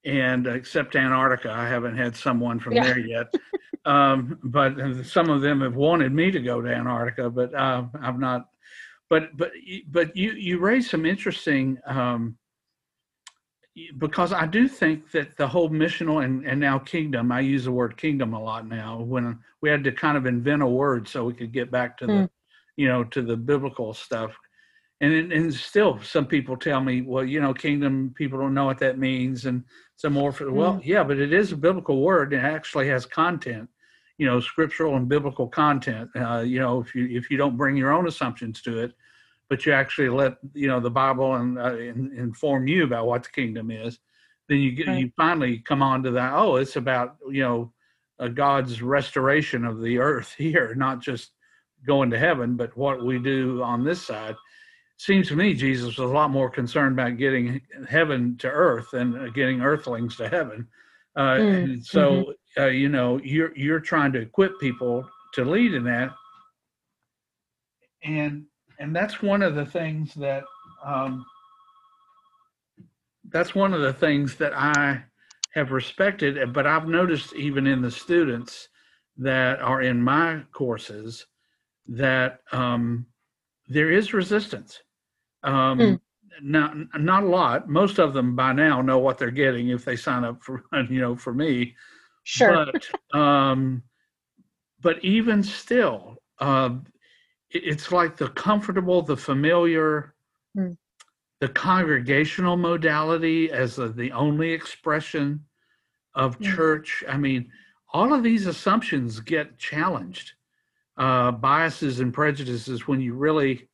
and 0.04 0.46
except 0.46 0.96
Antarctica, 0.96 1.50
I 1.50 1.68
haven't 1.68 1.96
had 1.96 2.14
someone 2.14 2.60
from 2.60 2.74
yeah. 2.74 2.84
there 2.84 2.98
yet. 2.98 3.34
um, 3.84 4.38
but 4.42 5.04
some 5.04 5.30
of 5.30 5.40
them 5.40 5.60
have 5.62 5.76
wanted 5.76 6.12
me 6.12 6.30
to 6.30 6.40
go 6.40 6.60
to 6.60 6.68
Antarctica, 6.68 7.30
but 7.30 7.54
uh, 7.54 7.84
I've 8.00 8.18
not 8.18 8.48
but 9.10 9.36
but 9.36 9.52
but 9.88 10.16
you 10.16 10.32
you 10.32 10.58
raise 10.58 10.90
some 10.90 11.06
interesting 11.06 11.78
um, 11.86 12.36
because 13.98 14.32
I 14.32 14.46
do 14.46 14.68
think 14.68 15.10
that 15.10 15.36
the 15.36 15.46
whole 15.46 15.68
missional 15.68 16.24
and, 16.24 16.46
and 16.46 16.60
now 16.60 16.78
kingdom, 16.78 17.32
I 17.32 17.40
use 17.40 17.64
the 17.64 17.72
word 17.72 17.96
kingdom 17.96 18.32
a 18.32 18.42
lot 18.42 18.68
now 18.68 19.00
when 19.00 19.38
we 19.60 19.68
had 19.68 19.82
to 19.84 19.92
kind 19.92 20.16
of 20.16 20.26
invent 20.26 20.62
a 20.62 20.66
word 20.66 21.08
so 21.08 21.24
we 21.24 21.34
could 21.34 21.52
get 21.52 21.70
back 21.70 21.98
to 21.98 22.04
mm. 22.04 22.08
the, 22.08 22.14
hmm. 22.14 22.24
you 22.76 22.88
know, 22.88 23.02
to 23.04 23.22
the 23.22 23.36
biblical 23.36 23.92
stuff. 23.92 24.36
And, 25.04 25.32
and 25.32 25.54
still 25.54 26.00
some 26.02 26.26
people 26.26 26.56
tell 26.56 26.80
me, 26.80 27.02
well, 27.02 27.25
you 27.25 27.40
know, 27.40 27.52
kingdom, 27.52 28.14
people 28.16 28.38
don't 28.38 28.54
know 28.54 28.64
what 28.64 28.78
that 28.78 28.99
means. 28.99 29.46
And 29.46 29.64
some 29.96 30.12
more 30.12 30.32
for, 30.32 30.50
well, 30.50 30.75
mm. 30.75 30.84
yeah, 30.84 31.04
but 31.04 31.18
it 31.18 31.32
is 31.32 31.52
a 31.52 31.56
biblical 31.56 32.00
word 32.00 32.32
and 32.32 32.44
it 32.44 32.49
actually 32.49 32.88
has 32.88 33.06
content 33.06 33.68
you 34.18 34.26
know 34.26 34.40
scriptural 34.40 34.96
and 34.96 35.08
biblical 35.08 35.49
content 35.49 36.08
uh, 36.16 36.40
you 36.40 36.61
know 36.61 36.80
if 36.80 36.94
you 36.94 37.06
if 37.11 37.30
you 37.30 37.37
don't 37.37 37.56
bring 37.56 37.76
your 37.76 37.92
own 37.92 38.06
assumptions 38.06 38.62
to 38.62 38.78
it 38.78 38.92
but 39.49 39.66
you 39.66 39.73
actually 39.73 40.08
let 40.08 40.37
you 40.52 40.68
know 40.68 40.80
the 40.80 40.90
bible 40.90 41.34
and 41.34 41.58
uh, 41.58 41.76
in, 41.76 42.12
inform 42.16 42.66
you 42.66 42.84
about 42.84 43.06
what 43.06 43.23
the 43.25 43.30
kingdom 43.30 43.70
is 43.70 43.99
then 44.49 44.58
you 44.58 44.73
get 44.73 44.87
right. 44.87 45.00
you 45.00 45.11
finally 45.16 45.58
come 45.58 45.82
on 45.82 46.02
to 46.02 46.11
that 46.11 46.32
oh 46.34 46.56
it's 46.56 46.76
about 46.76 47.16
you 47.30 47.42
know 47.42 47.73
uh, 48.20 48.28
god's 48.28 48.82
restoration 48.82 49.64
of 49.64 49.80
the 49.80 49.99
earth 49.99 50.34
here 50.38 50.75
not 50.75 51.00
just 51.00 51.32
going 51.87 52.11
to 52.11 52.18
heaven 52.18 52.56
but 52.56 52.76
what 52.76 53.04
we 53.04 53.18
do 53.18 53.62
on 53.62 53.84
this 53.84 54.00
side 54.00 54.37
seems 54.96 55.28
to 55.28 55.36
me 55.36 55.54
jesus 55.54 55.86
was 55.86 55.98
a 55.98 56.04
lot 56.04 56.30
more 56.30 56.48
concerned 56.48 56.92
about 56.92 57.16
getting 57.16 57.60
heaven 57.88 58.36
to 58.38 58.48
earth 58.48 58.90
than 58.92 59.32
getting 59.34 59.60
earthlings 59.60 60.16
to 60.16 60.28
heaven 60.28 60.66
uh, 61.16 61.34
mm. 61.34 61.64
and 61.64 61.84
so 61.84 62.10
mm-hmm 62.10 62.30
uh, 62.58 62.66
you 62.66 62.88
know 62.88 63.20
you're 63.22 63.56
you're 63.56 63.80
trying 63.80 64.12
to 64.12 64.20
equip 64.20 64.58
people 64.60 65.08
to 65.32 65.44
lead 65.44 65.74
in 65.74 65.84
that 65.84 66.12
and 68.02 68.44
and 68.78 68.94
that's 68.94 69.22
one 69.22 69.42
of 69.42 69.54
the 69.54 69.66
things 69.66 70.14
that 70.14 70.44
um, 70.84 71.24
that's 73.30 73.54
one 73.54 73.72
of 73.72 73.80
the 73.80 73.92
things 73.92 74.36
that 74.36 74.52
i 74.54 75.02
have 75.54 75.72
respected 75.72 76.52
but 76.52 76.66
i've 76.66 76.88
noticed 76.88 77.34
even 77.34 77.66
in 77.66 77.80
the 77.80 77.90
students 77.90 78.68
that 79.16 79.60
are 79.60 79.82
in 79.82 80.02
my 80.02 80.42
courses 80.52 81.26
that 81.86 82.40
um, 82.52 83.06
there 83.68 83.90
is 83.90 84.12
resistance 84.12 84.80
um, 85.42 85.78
mm. 85.78 86.00
not 86.42 86.75
not 87.00 87.23
a 87.23 87.26
lot 87.26 87.68
most 87.68 87.99
of 87.99 88.12
them 88.12 88.35
by 88.35 88.52
now 88.52 88.80
know 88.83 88.99
what 88.99 89.18
they're 89.18 89.30
getting 89.30 89.68
if 89.68 89.85
they 89.85 89.97
sign 89.97 90.25
up 90.25 90.42
for 90.42 90.64
you 90.90 91.00
know 91.00 91.16
for 91.16 91.33
me 91.33 91.75
Sure. 92.25 92.66
But, 93.12 93.18
um, 93.18 93.83
but 94.80 95.02
even 95.04 95.42
still, 95.42 96.16
uh, 96.40 96.71
it's 97.50 97.92
like 97.92 98.16
the 98.16 98.28
comfortable, 98.28 99.02
the 99.02 99.16
familiar, 99.16 100.14
mm. 100.56 100.76
the 101.40 101.49
congregational 101.49 102.56
modality 102.56 103.52
as 103.52 103.78
a, 103.78 103.88
the 103.88 104.11
only 104.12 104.50
expression 104.50 105.44
of 106.14 106.38
mm. 106.38 106.54
church. 106.54 107.04
I 107.09 107.18
mean, 107.18 107.50
all 107.92 108.12
of 108.12 108.23
these 108.23 108.47
assumptions 108.47 109.21
get 109.21 109.59
challenged. 109.59 110.33
Uh, 110.96 111.32
biases 111.32 112.00
and 112.00 112.14
prejudices 112.14 112.86
when 112.86 113.00
you 113.00 113.14
really 113.14 113.68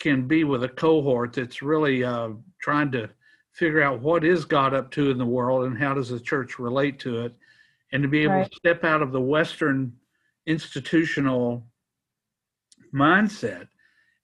can 0.00 0.28
be 0.28 0.44
with 0.44 0.64
a 0.64 0.68
cohort 0.68 1.32
that's 1.32 1.62
really 1.62 2.04
uh, 2.04 2.28
trying 2.60 2.90
to 2.92 3.08
figure 3.52 3.82
out 3.82 4.02
what 4.02 4.22
is 4.22 4.44
God 4.44 4.74
up 4.74 4.90
to 4.90 5.10
in 5.10 5.16
the 5.16 5.24
world 5.24 5.64
and 5.64 5.78
how 5.78 5.94
does 5.94 6.10
the 6.10 6.20
church 6.20 6.58
relate 6.58 6.98
to 7.00 7.24
it 7.24 7.34
and 7.92 8.02
to 8.02 8.08
be 8.08 8.22
able 8.22 8.34
right. 8.34 8.50
to 8.50 8.56
step 8.56 8.84
out 8.84 9.00
of 9.00 9.12
the 9.12 9.20
Western 9.20 9.94
institutional 10.46 11.66
mindset 12.94 13.68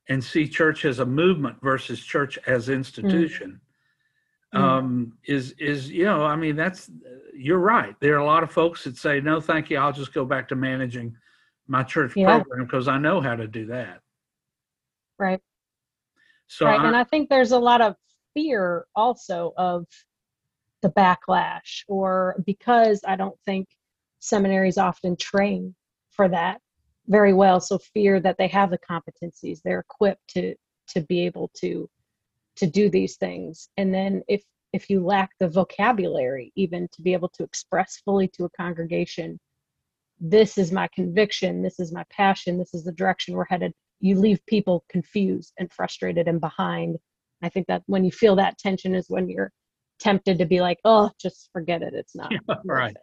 and 0.09 0.23
see 0.23 0.47
church 0.47 0.85
as 0.85 0.99
a 0.99 1.07
movement 1.07 1.57
versus 1.63 2.05
church 2.05 2.39
as 2.47 2.69
institution 2.69 3.61
mm. 4.55 4.61
um, 4.61 5.13
is 5.27 5.53
is 5.53 5.91
you 5.91 6.05
know 6.05 6.25
I 6.25 6.37
mean 6.37 6.57
that's 6.57 6.91
you're 7.35 7.59
right. 7.59 7.99
There 8.01 8.15
are 8.15 8.21
a 8.21 8.27
lot 8.27 8.43
of 8.43 8.53
folks 8.53 8.85
that 8.85 8.97
say 8.97 9.21
no, 9.21 9.41
thank 9.41 9.71
you. 9.71 9.79
I'll 9.79 9.93
just 9.93 10.13
go 10.13 10.25
back 10.25 10.49
to 10.49 10.55
managing 10.55 11.17
my 11.69 11.83
church 11.83 12.13
yeah. 12.17 12.41
program 12.41 12.67
because 12.67 12.89
I 12.89 12.99
know 12.99 13.21
how 13.21 13.37
to 13.37 13.47
do 13.47 13.67
that. 13.67 14.01
Right. 15.19 15.41
So 16.47 16.67
right, 16.67 16.81
I, 16.81 16.87
and 16.87 16.97
I 16.97 17.05
think 17.05 17.29
there's 17.29 17.53
a 17.53 17.59
lot 17.59 17.81
of 17.81 17.97
fear 18.35 18.87
also 18.95 19.53
of 19.57 19.87
the 20.83 20.91
backlash 20.91 21.85
or 21.89 22.37
because 22.45 23.01
I 23.07 23.17
don't 23.17 23.39
think 23.45 23.69
seminaries 24.19 24.79
often 24.79 25.17
train 25.17 25.75
for 26.11 26.29
that 26.29 26.61
very 27.09 27.33
well 27.33 27.61
so 27.61 27.79
fear 27.79 28.21
that 28.21 28.37
they 28.39 28.47
have 28.49 28.71
the 28.71 28.79
competencies 28.79 29.61
they're 29.63 29.81
equipped 29.81 30.27
to 30.29 30.55
to 30.89 31.01
be 31.03 31.25
able 31.27 31.51
to 31.57 31.89
to 32.57 32.67
do 32.67 32.89
these 32.89 33.17
things 33.17 33.69
and 33.77 33.93
then 33.93 34.23
if 34.29 34.43
if 34.73 34.89
you 34.89 35.05
lack 35.05 35.31
the 35.41 35.49
vocabulary 35.49 36.53
even 36.55 36.89
to 36.93 37.03
be 37.03 37.13
able 37.13 37.29
to 37.29 37.43
express 37.43 38.01
fully 38.05 38.29
to 38.29 38.45
a 38.45 38.51
congregation 38.51 39.39
this 40.25 40.57
is 40.57 40.73
my 40.73 40.89
conviction 40.95 41.63
this 41.63 41.81
is 41.81 41.93
my 41.93 42.05
passion 42.11 42.59
this 42.59 42.73
is 42.73 42.85
the 42.85 42.93
direction 42.93 43.35
we're 43.35 43.45
headed 43.45 43.73
you 44.01 44.19
leave 44.19 44.41
people 44.47 44.85
confused 44.89 45.53
and 45.59 45.73
frustrated 45.73 46.29
and 46.29 46.41
behind 46.41 46.97
i 47.43 47.49
think 47.49 47.67
that 47.67 47.83
when 47.87 48.05
you 48.05 48.13
feel 48.13 48.37
that 48.37 48.57
tension 48.59 48.95
is 48.95 49.07
when 49.09 49.29
you're 49.29 49.51
tempted 50.03 50.39
to 50.39 50.47
be 50.47 50.61
like, 50.61 50.79
oh, 50.85 51.11
just 51.21 51.49
forget 51.53 51.83
it. 51.83 51.95
It's 51.95 52.15
not. 52.15 52.33
Yeah, 52.49 52.57
right. 52.65 52.97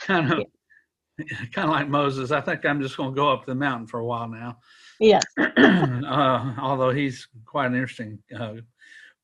Kind 0.00 0.32
of, 0.32 0.38
yeah. 1.18 1.24
kind 1.52 1.68
of 1.68 1.74
like 1.74 1.88
Moses. 1.88 2.30
I 2.30 2.40
think 2.40 2.64
I'm 2.64 2.80
just 2.80 2.96
going 2.96 3.10
to 3.10 3.16
go 3.16 3.30
up 3.30 3.46
the 3.46 3.54
mountain 3.54 3.86
for 3.86 4.00
a 4.00 4.04
while 4.04 4.28
now. 4.28 4.58
Yes. 4.98 5.22
uh, 5.38 6.54
although 6.58 6.90
he's 6.90 7.28
quite 7.44 7.66
an 7.66 7.74
interesting. 7.74 8.18
Uh, 8.34 8.54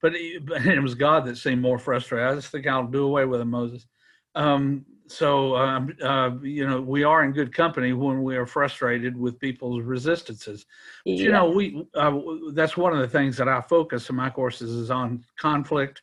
but, 0.01 0.15
he, 0.15 0.39
but 0.39 0.65
it 0.67 0.81
was 0.81 0.95
God 0.95 1.27
that 1.27 1.37
seemed 1.37 1.63
more 1.63 1.79
frustrated. 1.79 2.29
I 2.29 2.35
just 2.35 2.49
think 2.49 2.67
I'll 2.67 2.87
do 2.87 3.05
away 3.05 3.25
with 3.25 3.41
him, 3.41 3.51
Moses. 3.51 3.87
Um, 4.35 4.85
so, 5.07 5.57
um, 5.57 5.95
uh, 6.03 6.31
you 6.43 6.67
know, 6.67 6.81
we 6.81 7.05
are 7.05 7.25
in 7.25 7.33
good 7.33 7.55
company 7.55 7.93
when 7.93 8.23
we 8.23 8.37
are 8.37 8.47
frustrated 8.47 9.17
with 9.17 9.39
people's 9.39 9.83
resistances. 9.83 10.67
You 11.05 11.33
know, 11.33 11.51
we 11.51 11.87
uh, 11.95 12.19
that's 12.53 12.77
one 12.77 12.93
of 12.93 13.01
the 13.01 13.09
things 13.09 13.37
that 13.37 13.49
I 13.49 13.61
focus 13.61 14.09
in 14.09 14.17
my 14.17 14.31
courses 14.31 14.71
is 14.71 14.91
on 14.91 15.25
conflict 15.39 16.03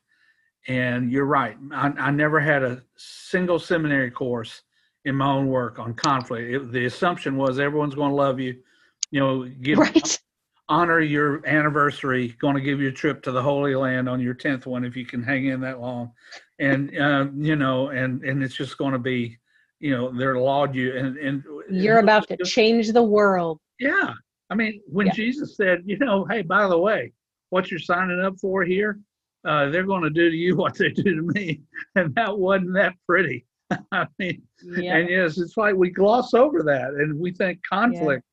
and 0.67 1.11
you're 1.11 1.25
right. 1.25 1.57
I, 1.71 1.87
I, 1.97 2.11
never 2.11 2.39
had 2.39 2.63
a 2.63 2.83
single 2.95 3.59
seminary 3.59 4.11
course 4.11 4.61
in 5.05 5.15
my 5.15 5.27
own 5.27 5.47
work 5.47 5.79
on 5.79 5.93
conflict. 5.93 6.53
It, 6.53 6.71
the 6.71 6.85
assumption 6.85 7.37
was 7.37 7.59
everyone's 7.59 7.95
going 7.95 8.11
to 8.11 8.15
love 8.15 8.39
you. 8.39 8.57
You 9.11 9.19
know, 9.19 9.43
give 9.61 9.77
right. 9.79 10.19
honor 10.67 10.99
your 10.99 11.45
anniversary. 11.47 12.35
Going 12.39 12.55
to 12.55 12.61
give 12.61 12.79
you 12.79 12.89
a 12.89 12.93
trip 12.93 13.23
to 13.23 13.31
the 13.31 13.41
Holy 13.41 13.75
Land 13.75 14.09
on 14.09 14.19
your 14.19 14.33
tenth 14.33 14.65
one 14.65 14.83
if 14.83 14.95
you 14.95 15.05
can 15.05 15.23
hang 15.23 15.47
in 15.47 15.61
that 15.61 15.79
long, 15.79 16.11
and 16.59 16.97
uh, 16.97 17.27
you 17.35 17.55
know, 17.55 17.89
and 17.89 18.23
and 18.23 18.43
it's 18.43 18.55
just 18.55 18.77
going 18.77 18.93
to 18.93 18.99
be, 18.99 19.37
you 19.79 19.95
know, 19.95 20.15
they're 20.15 20.37
laud 20.37 20.75
you 20.75 20.95
and 20.95 21.17
and 21.17 21.43
you're 21.69 21.99
about 21.99 22.27
to 22.27 22.37
change 22.37 22.91
the 22.91 23.03
world. 23.03 23.59
Yeah, 23.79 24.13
I 24.49 24.55
mean, 24.55 24.81
when 24.87 25.07
yeah. 25.07 25.13
Jesus 25.13 25.55
said, 25.55 25.83
you 25.85 25.97
know, 25.97 26.25
hey, 26.25 26.41
by 26.41 26.67
the 26.67 26.77
way, 26.77 27.13
what 27.49 27.69
you're 27.69 27.79
signing 27.79 28.19
up 28.19 28.35
for 28.39 28.63
here, 28.63 28.99
uh, 29.45 29.69
they're 29.69 29.85
going 29.85 30.03
to 30.03 30.09
do 30.09 30.29
to 30.29 30.35
you 30.35 30.55
what 30.57 30.77
they 30.77 30.89
do 30.89 31.15
to 31.15 31.21
me. 31.33 31.61
And 31.95 32.13
that 32.15 32.37
wasn't 32.37 32.73
that 32.75 32.93
pretty. 33.07 33.45
I 33.91 34.07
mean, 34.17 34.41
yeah. 34.63 34.97
and 34.97 35.09
yes, 35.09 35.37
it's 35.37 35.55
like 35.55 35.75
we 35.75 35.91
gloss 35.91 36.33
over 36.33 36.63
that 36.63 36.89
and 36.89 37.19
we 37.19 37.31
think 37.31 37.59
conflict 37.67 38.23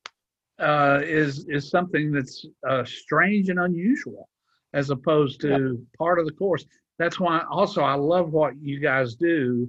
yeah. 0.58 0.94
uh, 0.94 1.00
is 1.04 1.46
is 1.48 1.68
something 1.68 2.10
that's 2.10 2.46
uh, 2.66 2.84
strange 2.84 3.50
and 3.50 3.58
unusual 3.58 4.30
as 4.72 4.88
opposed 4.88 5.42
to 5.42 5.48
yep. 5.48 5.98
part 5.98 6.18
of 6.18 6.24
the 6.24 6.32
course. 6.32 6.64
That's 6.98 7.20
why 7.20 7.42
also 7.50 7.82
I 7.82 7.94
love 7.94 8.32
what 8.32 8.54
you 8.60 8.80
guys 8.80 9.14
do 9.14 9.68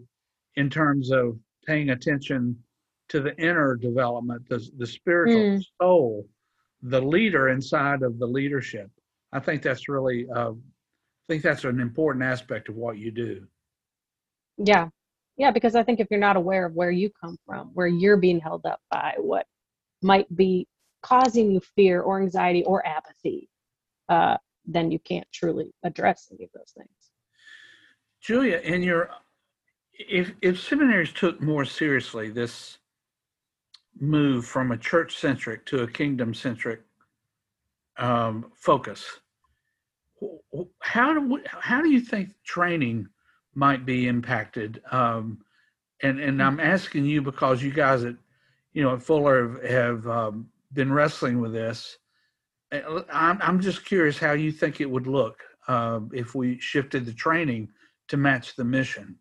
in 0.55 0.69
terms 0.69 1.11
of 1.11 1.37
paying 1.65 1.89
attention 1.89 2.57
to 3.09 3.19
the 3.21 3.37
inner 3.41 3.75
development, 3.75 4.47
the, 4.49 4.65
the 4.77 4.87
spiritual 4.87 5.41
Mm. 5.41 5.63
soul, 5.81 6.27
the 6.81 7.01
leader 7.01 7.49
inside 7.49 8.01
of 8.01 8.19
the 8.19 8.25
leadership. 8.25 8.89
I 9.31 9.39
think 9.39 9.61
that's 9.61 9.87
really, 9.89 10.27
uh, 10.29 10.51
I 10.51 11.25
think 11.27 11.43
that's 11.43 11.63
an 11.63 11.79
important 11.79 12.23
aspect 12.23 12.69
of 12.69 12.75
what 12.75 12.97
you 12.97 13.11
do. 13.11 13.45
Yeah. 14.57 14.89
Yeah, 15.37 15.51
because 15.51 15.75
I 15.75 15.83
think 15.83 15.99
if 15.99 16.07
you're 16.09 16.19
not 16.19 16.35
aware 16.35 16.65
of 16.65 16.73
where 16.73 16.91
you 16.91 17.11
come 17.21 17.37
from, 17.45 17.69
where 17.73 17.87
you're 17.87 18.17
being 18.17 18.39
held 18.39 18.65
up 18.65 18.79
by 18.89 19.13
what 19.17 19.45
might 20.01 20.33
be 20.35 20.67
causing 21.03 21.51
you 21.51 21.61
fear 21.75 22.01
or 22.01 22.21
anxiety 22.21 22.63
or 22.63 22.85
apathy, 22.85 23.49
uh, 24.09 24.37
then 24.65 24.89
you 24.91 24.99
can't 24.99 25.27
truly 25.31 25.71
address 25.83 26.29
any 26.31 26.45
of 26.45 26.49
those 26.53 26.73
things. 26.75 26.89
Julia, 28.27 28.57
in 28.57 28.83
your, 28.83 29.09
if 29.93 30.33
if 30.41 30.59
seminaries 30.59 31.13
took 31.13 31.41
more 31.41 31.63
seriously 31.63 32.29
this 32.29 32.77
move 33.97 34.45
from 34.45 34.73
a 34.73 34.77
church 34.77 35.15
centric 35.15 35.65
to 35.67 35.83
a 35.83 35.87
kingdom 35.87 36.33
centric 36.33 36.81
um, 37.95 38.51
focus, 38.53 39.05
how 40.81 41.13
do 41.13 41.41
how 41.47 41.81
do 41.81 41.89
you 41.89 42.01
think 42.01 42.31
training 42.43 43.07
might 43.55 43.85
be 43.85 44.09
impacted? 44.09 44.81
Um, 44.91 45.39
and 46.03 46.19
and 46.19 46.43
I'm 46.43 46.59
asking 46.59 47.05
you 47.05 47.21
because 47.21 47.63
you 47.63 47.71
guys 47.71 48.03
at 48.03 48.17
you 48.73 48.83
know 48.83 48.95
at 48.95 49.03
Fuller 49.03 49.47
have, 49.47 49.63
have 49.63 50.07
um, 50.07 50.49
been 50.73 50.91
wrestling 50.91 51.39
with 51.39 51.53
this. 51.53 51.97
Uh, 52.73 53.03
I'm 53.09 53.41
I'm 53.41 53.61
just 53.61 53.85
curious 53.85 54.17
how 54.17 54.33
you 54.33 54.51
think 54.51 54.81
it 54.81 54.91
would 54.91 55.07
look 55.07 55.39
uh, 55.69 56.01
if 56.11 56.35
we 56.35 56.59
shifted 56.59 57.05
the 57.05 57.13
training 57.13 57.69
to 58.09 58.17
match 58.17 58.55
the 58.55 58.63
mission. 58.63 59.17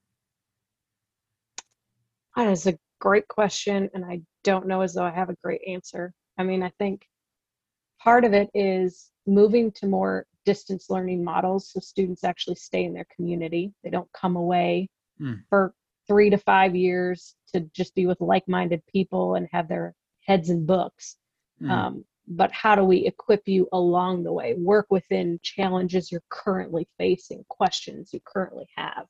That 2.36 2.48
is 2.48 2.66
a 2.66 2.78
great 3.00 3.26
question, 3.28 3.88
and 3.94 4.04
I 4.04 4.20
don't 4.44 4.66
know 4.66 4.82
as 4.82 4.94
though 4.94 5.04
I 5.04 5.10
have 5.10 5.30
a 5.30 5.36
great 5.42 5.62
answer. 5.66 6.12
I 6.38 6.44
mean, 6.44 6.62
I 6.62 6.70
think 6.78 7.06
part 8.00 8.24
of 8.24 8.32
it 8.32 8.50
is 8.54 9.10
moving 9.26 9.72
to 9.72 9.86
more 9.86 10.26
distance 10.44 10.90
learning 10.90 11.24
models 11.24 11.70
so 11.70 11.80
students 11.80 12.22
actually 12.22 12.54
stay 12.54 12.84
in 12.84 12.94
their 12.94 13.06
community. 13.14 13.72
They 13.82 13.90
don't 13.90 14.10
come 14.12 14.36
away 14.36 14.88
Hmm. 15.18 15.34
for 15.48 15.74
three 16.06 16.30
to 16.30 16.38
five 16.38 16.76
years 16.76 17.34
to 17.52 17.60
just 17.72 17.94
be 17.94 18.06
with 18.06 18.20
like 18.20 18.46
minded 18.46 18.84
people 18.86 19.34
and 19.34 19.48
have 19.50 19.66
their 19.66 19.94
heads 20.20 20.50
in 20.50 20.66
books. 20.66 21.16
Mm. 21.60 21.70
Um, 21.70 22.04
but 22.28 22.50
how 22.52 22.74
do 22.74 22.84
we 22.84 23.06
equip 23.06 23.46
you 23.46 23.68
along 23.72 24.24
the 24.24 24.32
way? 24.32 24.54
Work 24.56 24.86
within 24.90 25.38
challenges 25.42 26.10
you're 26.10 26.22
currently 26.28 26.88
facing, 26.98 27.44
questions 27.48 28.10
you 28.12 28.20
currently 28.24 28.66
have. 28.76 29.06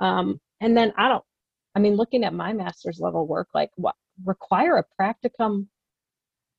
Um, 0.00 0.40
and 0.60 0.76
then 0.76 0.92
I 0.96 1.08
don't, 1.08 1.24
I 1.74 1.78
mean, 1.78 1.94
looking 1.94 2.24
at 2.24 2.34
my 2.34 2.52
master's 2.52 3.00
level 3.00 3.26
work, 3.26 3.48
like 3.54 3.70
what 3.76 3.94
require 4.24 4.76
a 4.76 4.84
practicum 5.00 5.66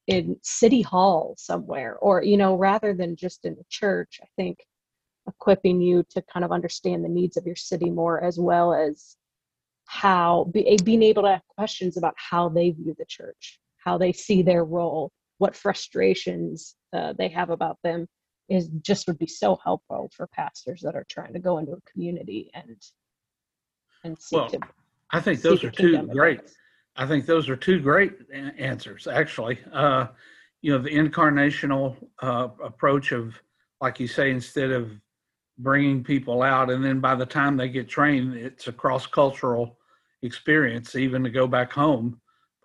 in 0.07 0.37
city 0.41 0.81
hall 0.81 1.35
somewhere, 1.37 1.97
or, 1.97 2.23
you 2.23 2.37
know, 2.37 2.55
rather 2.55 2.93
than 2.93 3.15
just 3.15 3.45
in 3.45 3.55
the 3.55 3.65
church, 3.69 4.19
I 4.21 4.27
think 4.35 4.59
equipping 5.27 5.81
you 5.81 6.03
to 6.09 6.21
kind 6.21 6.43
of 6.43 6.51
understand 6.51 7.03
the 7.03 7.09
needs 7.09 7.37
of 7.37 7.45
your 7.45 7.55
city 7.55 7.89
more 7.89 8.23
as 8.23 8.37
well 8.39 8.73
as 8.73 9.15
how 9.85 10.49
be, 10.53 10.77
being 10.83 11.03
able 11.03 11.23
to 11.23 11.29
ask 11.29 11.45
questions 11.47 11.97
about 11.97 12.13
how 12.17 12.49
they 12.49 12.71
view 12.71 12.95
the 12.97 13.05
church, 13.05 13.59
how 13.77 13.97
they 13.97 14.11
see 14.11 14.41
their 14.41 14.65
role, 14.65 15.11
what 15.43 15.57
frustrations 15.57 16.77
uh, 16.93 17.11
they 17.17 17.27
have 17.27 17.49
about 17.49 17.77
them 17.83 18.07
is 18.47 18.69
just 18.81 19.07
would 19.07 19.19
be 19.19 19.27
so 19.27 19.59
helpful 19.61 20.09
for 20.15 20.25
pastors 20.27 20.79
that 20.79 20.95
are 20.95 21.05
trying 21.09 21.33
to 21.33 21.39
go 21.39 21.57
into 21.57 21.73
a 21.73 21.81
community 21.91 22.49
and 22.53 22.77
and 24.05 24.17
seek 24.17 24.37
Well, 24.37 24.49
to 24.51 24.59
I 25.11 25.19
think 25.19 25.41
those 25.41 25.61
are 25.65 25.69
two 25.69 26.07
great. 26.07 26.39
I 26.95 27.05
think 27.05 27.25
those 27.25 27.49
are 27.49 27.57
two 27.57 27.81
great 27.81 28.13
answers, 28.57 29.05
actually. 29.05 29.59
Uh, 29.73 30.07
you 30.61 30.71
know, 30.71 30.81
the 30.81 30.91
incarnational 30.91 31.97
uh, 32.21 32.47
approach 32.63 33.11
of, 33.11 33.35
like 33.81 33.99
you 33.99 34.07
say, 34.07 34.31
instead 34.31 34.71
of 34.71 34.91
bringing 35.57 36.05
people 36.05 36.41
out, 36.41 36.69
and 36.69 36.85
then 36.85 37.01
by 37.01 37.15
the 37.15 37.25
time 37.25 37.57
they 37.57 37.67
get 37.67 37.89
trained, 37.89 38.33
it's 38.35 38.67
a 38.69 38.71
cross 38.71 39.05
cultural 39.05 39.77
experience, 40.21 40.95
even 40.95 41.21
to 41.21 41.29
go 41.29 41.47
back 41.47 41.73
home 41.73 42.21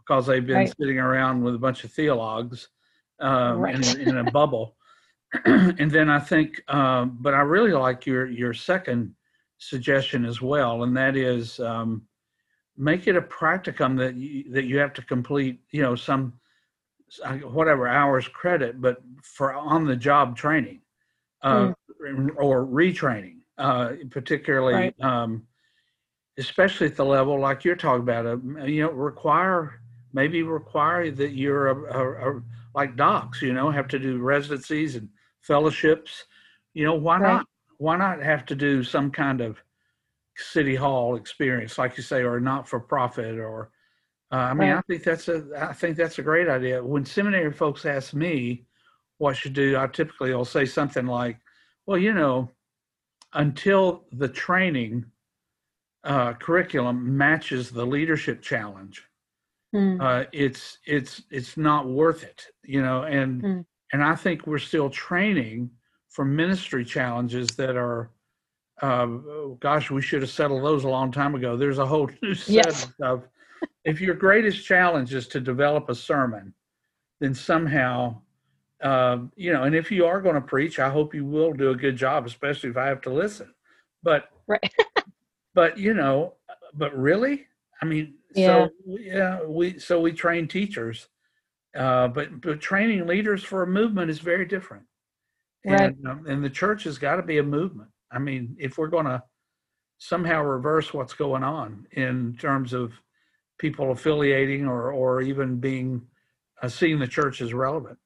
because 0.08 0.26
they've 0.26 0.46
been 0.46 0.56
Right. 0.56 0.74
sitting 0.80 0.98
around 0.98 1.42
with 1.42 1.54
a 1.54 1.58
bunch 1.58 1.84
of 1.84 1.92
theologues 1.92 2.68
um, 3.20 3.58
Right. 3.58 3.74
in, 3.74 3.82
a- 3.82 4.10
in 4.10 4.16
a 4.18 4.24
bubble. 4.24 4.76
and 5.44 5.90
then 5.90 6.08
I 6.08 6.18
think, 6.18 6.62
um, 6.72 7.18
but 7.20 7.34
I 7.34 7.40
really 7.40 7.72
like 7.72 8.06
your 8.06 8.26
your 8.26 8.54
second 8.54 9.14
suggestion 9.58 10.24
as 10.24 10.40
well, 10.40 10.82
and 10.84 10.96
that 10.96 11.16
is. 11.16 11.60
Um, 11.60 12.02
make 12.80 13.08
it 13.08 13.16
a 13.16 13.20
practicum 13.20 13.98
that 13.98 14.14
you, 14.14 14.52
that 14.52 14.64
you 14.66 14.78
have 14.78 14.92
to 14.92 15.02
complete, 15.02 15.58
you 15.72 15.82
know, 15.82 15.96
some 15.96 16.32
whatever 17.42 17.88
hours 17.88 18.28
credit, 18.28 18.80
but 18.80 18.98
for 19.24 19.52
on 19.52 19.84
the 19.84 19.96
job 19.96 20.36
training 20.36 20.80
uh, 21.42 21.72
or 22.36 22.64
retraining, 22.64 23.38
uh, 23.58 23.94
particularly, 24.10 24.74
Right. 24.74 24.94
um, 25.00 25.42
especially 26.38 26.86
at 26.86 26.94
the 26.94 27.04
level 27.04 27.40
like 27.40 27.64
you're 27.64 27.74
talking 27.74 28.02
about, 28.02 28.26
uh, 28.26 28.36
you 28.64 28.82
know, 28.82 28.92
require 28.92 29.80
maybe 30.12 30.42
require 30.42 31.10
that 31.10 31.32
you're 31.32 31.68
a, 31.68 31.76
a, 31.98 32.38
a 32.38 32.42
like 32.74 32.96
docs, 32.96 33.42
you 33.42 33.52
know, 33.52 33.70
have 33.70 33.88
to 33.88 33.98
do 33.98 34.18
residencies 34.18 34.96
and 34.96 35.08
fellowships. 35.40 36.24
You 36.74 36.84
know, 36.84 36.94
why 36.94 37.18
Right. 37.18 37.34
not? 37.34 37.46
Why 37.78 37.96
not 37.96 38.20
have 38.22 38.44
to 38.46 38.54
do 38.56 38.82
some 38.82 39.10
kind 39.10 39.40
of 39.40 39.62
city 40.36 40.74
hall 40.74 41.16
experience, 41.16 41.78
like 41.78 41.96
you 41.96 42.02
say, 42.02 42.22
or 42.22 42.40
not 42.40 42.68
for 42.68 42.80
profit, 42.80 43.38
or 43.38 43.70
uh, 44.32 44.36
I 44.36 44.54
mean, 44.54 44.70
I 44.72 44.80
think 44.82 45.04
that's 45.04 45.28
a 45.28 45.44
I 45.56 45.72
think 45.72 45.96
that's 45.96 46.18
a 46.18 46.22
great 46.22 46.48
idea. 46.48 46.82
When 46.82 47.04
seminary 47.04 47.52
folks 47.52 47.86
ask 47.86 48.14
me 48.14 48.66
what 49.18 49.36
should 49.36 49.54
do, 49.54 49.76
I 49.78 49.86
typically 49.86 50.34
will 50.34 50.44
say 50.44 50.64
something 50.66 51.06
like, 51.06 51.38
"Well, 51.86 51.98
you 51.98 52.12
know, 52.12 52.50
until 53.32 54.04
the 54.12 54.28
training 54.28 55.06
uh, 56.04 56.34
curriculum 56.34 57.16
matches 57.16 57.70
the 57.70 57.86
leadership 57.86 58.42
challenge, 58.42 59.07
Hmm. 59.72 60.00
uh, 60.00 60.24
it's 60.32 60.78
it's 60.86 61.22
it's 61.30 61.56
not 61.56 61.88
worth 61.88 62.22
it, 62.22 62.46
you 62.64 62.82
know." 62.82 63.02
And 63.02 63.42
Mm. 63.42 63.64
and 63.92 64.02
I 64.02 64.14
think 64.14 64.46
we're 64.46 64.58
still 64.58 64.90
training 64.90 65.70
for 66.10 66.24
ministry 66.24 66.84
challenges 66.84 67.56
that 67.56 67.76
are 67.76 68.10
um, 68.82 69.24
oh, 69.28 69.58
gosh, 69.60 69.90
we 69.90 70.02
should 70.02 70.22
have 70.22 70.30
settled 70.30 70.64
those 70.64 70.84
a 70.84 70.88
long 70.88 71.10
time 71.10 71.34
ago. 71.34 71.56
There's 71.56 71.78
a 71.78 71.86
whole 71.86 72.08
new 72.22 72.34
set 72.34 72.66
Yes. 72.66 72.92
of 73.02 73.28
if 73.84 74.00
your 74.00 74.14
greatest 74.14 74.64
challenge 74.64 75.14
is 75.14 75.26
to 75.28 75.40
develop 75.40 75.88
a 75.88 75.94
sermon, 75.94 76.54
then 77.20 77.34
somehow, 77.34 78.20
um, 78.82 79.32
you 79.36 79.52
know, 79.52 79.64
and 79.64 79.74
if 79.74 79.90
you 79.90 80.06
are 80.06 80.20
going 80.20 80.34
to 80.34 80.40
preach, 80.40 80.78
I 80.78 80.90
hope 80.90 81.14
you 81.14 81.24
will 81.24 81.52
do 81.52 81.70
a 81.70 81.76
good 81.76 81.96
job, 81.96 82.26
especially 82.26 82.70
if 82.70 82.76
I 82.76 82.86
have 82.86 83.00
to 83.02 83.10
listen. 83.10 83.52
But, 84.02 84.30
Right. 84.46 84.72
but 85.54 85.78
you 85.78 85.94
know, 85.94 86.34
but 86.74 86.96
really, 86.96 87.46
I 87.82 87.84
mean, 87.86 88.17
Yeah. 88.34 88.46
so 88.46 88.70
yeah, 88.86 89.44
we 89.44 89.78
so 89.78 90.00
we 90.00 90.12
train 90.12 90.48
teachers, 90.48 91.08
uh, 91.76 92.08
but 92.08 92.40
but 92.40 92.60
training 92.60 93.06
leaders 93.06 93.42
for 93.42 93.62
a 93.62 93.66
movement 93.66 94.10
is 94.10 94.18
very 94.18 94.44
different. 94.44 94.84
Right. 95.64 95.90
And, 95.90 96.06
um, 96.06 96.26
and 96.26 96.44
the 96.44 96.50
church 96.50 96.84
has 96.84 96.98
got 96.98 97.16
to 97.16 97.22
be 97.22 97.38
a 97.38 97.42
movement. 97.42 97.90
I 98.12 98.18
mean, 98.18 98.56
if 98.58 98.78
we're 98.78 98.88
going 98.88 99.06
to 99.06 99.22
somehow 99.98 100.42
reverse 100.42 100.94
what's 100.94 101.12
going 101.12 101.42
on 101.42 101.86
in 101.92 102.36
terms 102.38 102.72
of 102.72 102.92
people 103.58 103.90
affiliating 103.90 104.66
or 104.66 104.92
or 104.92 105.20
even 105.20 105.58
being 105.58 106.02
uh, 106.62 106.68
seeing 106.68 106.98
the 106.98 107.06
church 107.06 107.40
as 107.40 107.52
relevant. 107.52 107.98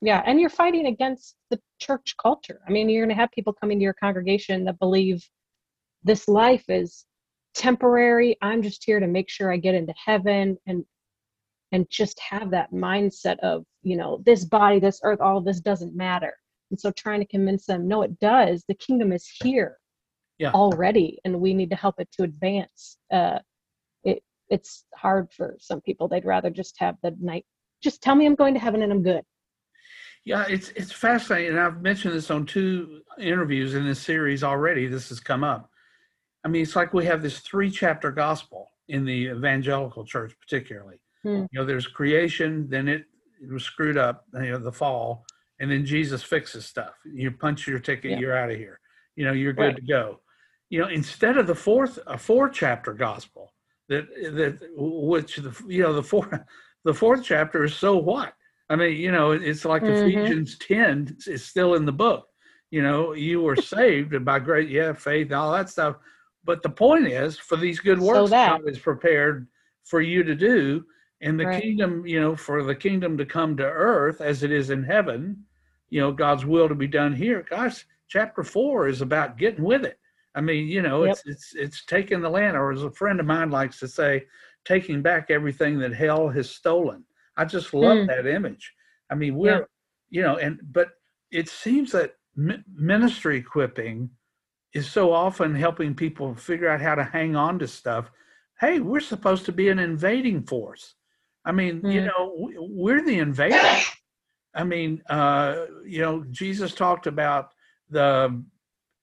Yeah, 0.00 0.22
and 0.26 0.40
you're 0.40 0.50
fighting 0.50 0.86
against 0.86 1.36
the 1.50 1.60
church 1.78 2.16
culture. 2.20 2.60
I 2.66 2.72
mean, 2.72 2.88
you're 2.88 3.04
going 3.04 3.14
to 3.14 3.20
have 3.20 3.30
people 3.30 3.52
coming 3.52 3.78
to 3.78 3.82
your 3.82 3.94
congregation 3.94 4.64
that 4.64 4.78
believe 4.80 5.24
this 6.02 6.26
life 6.26 6.64
is 6.68 7.04
temporary. 7.54 8.36
I'm 8.42 8.62
just 8.62 8.84
here 8.84 9.00
to 9.00 9.06
make 9.06 9.28
sure 9.28 9.52
I 9.52 9.56
get 9.56 9.74
into 9.74 9.94
heaven 10.04 10.56
and 10.66 10.84
and 11.72 11.88
just 11.88 12.20
have 12.20 12.50
that 12.50 12.70
mindset 12.70 13.38
of, 13.38 13.64
you 13.82 13.96
know, 13.96 14.20
this 14.26 14.44
body, 14.44 14.78
this 14.78 15.00
earth, 15.04 15.20
all 15.22 15.40
this 15.40 15.58
doesn't 15.60 15.96
matter. 15.96 16.34
And 16.70 16.78
so 16.78 16.90
trying 16.90 17.20
to 17.20 17.26
convince 17.26 17.64
them, 17.64 17.88
no, 17.88 18.02
it 18.02 18.20
does. 18.20 18.62
The 18.68 18.74
kingdom 18.74 19.10
is 19.12 19.26
here 19.42 19.78
Yeah. 20.38 20.52
already, 20.52 21.18
and 21.24 21.40
we 21.40 21.54
need 21.54 21.70
to 21.70 21.76
help 21.76 21.98
it 21.98 22.10
to 22.12 22.24
advance. 22.24 22.98
Uh, 23.10 23.38
it 24.04 24.22
it's 24.50 24.84
hard 24.94 25.32
for 25.32 25.56
some 25.58 25.80
people. 25.80 26.08
They'd 26.08 26.26
rather 26.26 26.50
just 26.50 26.78
have 26.78 26.96
the 27.02 27.16
night. 27.20 27.46
Just 27.82 28.02
tell 28.02 28.14
me 28.14 28.26
I'm 28.26 28.34
going 28.34 28.54
to 28.54 28.60
heaven 28.60 28.82
and 28.82 28.92
I'm 28.92 29.02
good. 29.02 29.24
Yeah, 30.24 30.44
it's 30.48 30.68
it's 30.70 30.92
fascinating. 30.92 31.52
And 31.52 31.60
I've 31.60 31.82
mentioned 31.82 32.14
this 32.14 32.30
on 32.30 32.46
two 32.46 33.00
interviews 33.18 33.74
in 33.74 33.84
this 33.86 34.00
series 34.00 34.44
already. 34.44 34.86
This 34.86 35.08
has 35.08 35.20
come 35.20 35.42
up. 35.42 35.71
I 36.44 36.48
mean, 36.48 36.62
it's 36.62 36.76
like 36.76 36.92
we 36.92 37.04
have 37.06 37.22
this 37.22 37.38
three 37.40 37.70
chapter 37.70 38.10
gospel 38.10 38.70
in 38.88 39.04
the 39.04 39.28
evangelical 39.28 40.04
church, 40.04 40.34
particularly. 40.40 41.00
Hmm. 41.22 41.44
You 41.52 41.60
know, 41.60 41.64
there's 41.64 41.86
creation, 41.86 42.68
then 42.68 42.88
it, 42.88 43.04
it 43.42 43.52
was 43.52 43.62
screwed 43.64 43.96
up, 43.96 44.24
you 44.34 44.50
know, 44.52 44.58
the 44.58 44.72
fall, 44.72 45.24
and 45.60 45.70
then 45.70 45.86
Jesus 45.86 46.22
fixes 46.22 46.66
stuff. 46.66 46.94
You 47.04 47.30
punch 47.30 47.66
your 47.68 47.78
ticket, 47.78 48.12
Yeah. 48.12 48.18
you're 48.18 48.36
out 48.36 48.50
of 48.50 48.56
here. 48.56 48.78
you 49.14 49.26
know, 49.26 49.32
you're 49.32 49.52
good 49.52 49.62
Right. 49.62 49.76
to 49.76 49.82
go. 49.82 50.20
You 50.70 50.80
know, 50.80 50.88
instead 50.88 51.36
of 51.36 51.46
the 51.46 51.54
fourth, 51.54 51.98
a 52.06 52.16
four 52.16 52.48
chapter 52.48 52.94
gospel 52.94 53.52
that, 53.90 54.06
that, 54.08 54.58
which 54.74 55.36
the, 55.36 55.54
you 55.68 55.82
know, 55.82 55.92
the 55.92 56.02
fourth, 56.02 56.32
the 56.84 56.94
fourth 56.94 57.22
chapter 57.22 57.62
is 57.64 57.74
so 57.76 57.98
what? 57.98 58.32
I 58.70 58.76
mean, 58.76 58.96
you 58.96 59.12
know, 59.12 59.32
it's 59.32 59.66
like 59.66 59.82
Mhm. 59.82 60.08
Ephesians 60.08 60.56
10 60.58 61.18
is 61.26 61.44
still 61.44 61.74
in 61.74 61.84
the 61.84 61.92
book. 61.92 62.26
You 62.70 62.80
know, 62.82 63.12
you 63.12 63.42
were 63.42 63.54
saved 63.54 64.24
by 64.24 64.38
great, 64.38 64.70
yeah, 64.70 64.94
faith, 64.94 65.30
all 65.30 65.52
that 65.52 65.68
stuff. 65.68 65.96
But 66.44 66.62
the 66.62 66.70
point 66.70 67.06
is, 67.06 67.38
for 67.38 67.56
these 67.56 67.80
good 67.80 68.00
So 68.00 68.06
works 68.06 68.30
that- 68.30 68.60
God 68.62 68.68
is 68.68 68.78
prepared 68.78 69.46
for 69.84 70.00
you 70.00 70.22
to 70.24 70.34
do, 70.34 70.84
and 71.20 71.38
the 71.38 71.46
Right. 71.46 71.62
kingdom, 71.62 72.06
you 72.06 72.20
know, 72.20 72.34
for 72.34 72.62
the 72.64 72.74
kingdom 72.74 73.16
to 73.18 73.26
come 73.26 73.56
to 73.56 73.64
earth 73.64 74.20
as 74.20 74.42
it 74.42 74.50
is 74.50 74.70
in 74.70 74.82
heaven, 74.82 75.44
you 75.88 76.00
know, 76.00 76.12
God's 76.12 76.44
will 76.44 76.68
to 76.68 76.74
be 76.74 76.86
done 76.88 77.12
here. 77.14 77.42
Gosh, 77.48 77.86
chapter 78.08 78.42
four 78.42 78.88
is 78.88 79.00
about 79.02 79.36
getting 79.38 79.62
with 79.64 79.84
it. 79.84 79.98
I 80.34 80.40
mean, 80.40 80.66
you 80.66 80.82
know, 80.82 81.04
Yep. 81.04 81.12
it's 81.12 81.26
it's 81.26 81.54
it's 81.54 81.84
taking 81.84 82.20
the 82.22 82.30
land, 82.30 82.56
or 82.56 82.72
as 82.72 82.82
a 82.82 82.90
friend 82.90 83.20
of 83.20 83.26
mine 83.26 83.50
likes 83.50 83.78
to 83.80 83.88
say, 83.88 84.26
taking 84.64 85.02
back 85.02 85.30
everything 85.30 85.78
that 85.80 85.92
hell 85.92 86.28
has 86.28 86.48
stolen. 86.50 87.04
I 87.36 87.44
just 87.44 87.74
love 87.74 87.98
Mm. 87.98 88.06
that 88.08 88.26
image. 88.26 88.74
I 89.10 89.14
mean, 89.14 89.34
we're, 89.36 89.58
Yeah. 89.60 89.64
you 90.10 90.22
know, 90.22 90.36
and 90.38 90.60
but 90.72 90.98
it 91.30 91.48
seems 91.48 91.92
that 91.92 92.16
ministry 92.34 93.36
equipping 93.38 94.10
is 94.74 94.90
so 94.90 95.12
often 95.12 95.54
helping 95.54 95.94
people 95.94 96.34
figure 96.34 96.68
out 96.68 96.80
how 96.80 96.94
to 96.94 97.04
hang 97.04 97.36
on 97.36 97.58
to 97.58 97.66
stuff. 97.68 98.10
Hey, 98.60 98.80
we're 98.80 99.00
supposed 99.00 99.44
to 99.46 99.52
be 99.52 99.68
an 99.68 99.78
invading 99.78 100.42
force. 100.44 100.94
I 101.44 101.52
mean, 101.52 101.82
you 101.84 102.02
Mm. 102.02 102.06
know, 102.06 102.36
we- 102.38 102.56
we're 102.58 103.04
the 103.04 103.18
invaders. 103.18 103.90
I 104.54 104.64
mean, 104.64 105.02
uh, 105.08 105.66
you 105.84 106.00
know, 106.00 106.24
Jesus 106.30 106.74
talked 106.74 107.06
about 107.06 107.52
the, 107.88 108.42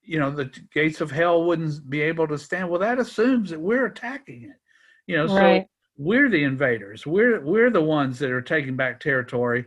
you 0.01 0.19
know, 0.19 0.31
the 0.31 0.45
gates 0.73 1.01
of 1.01 1.11
hell 1.11 1.45
wouldn't 1.45 1.89
be 1.89 2.01
able 2.01 2.27
to 2.27 2.37
stand. 2.37 2.69
Well, 2.69 2.79
that 2.79 2.99
assumes 2.99 3.49
that 3.49 3.59
we're 3.59 3.85
attacking 3.85 4.43
it. 4.43 4.57
You 5.05 5.17
know, 5.17 5.27
so 5.27 5.69
we're 5.97 6.29
the 6.29 6.43
invaders. 6.43 7.05
We're 7.05 7.41
we're 7.41 7.71
the 7.71 7.81
ones 7.81 8.19
that 8.19 8.31
are 8.31 8.41
taking 8.41 8.75
back 8.75 8.99
territory. 8.99 9.65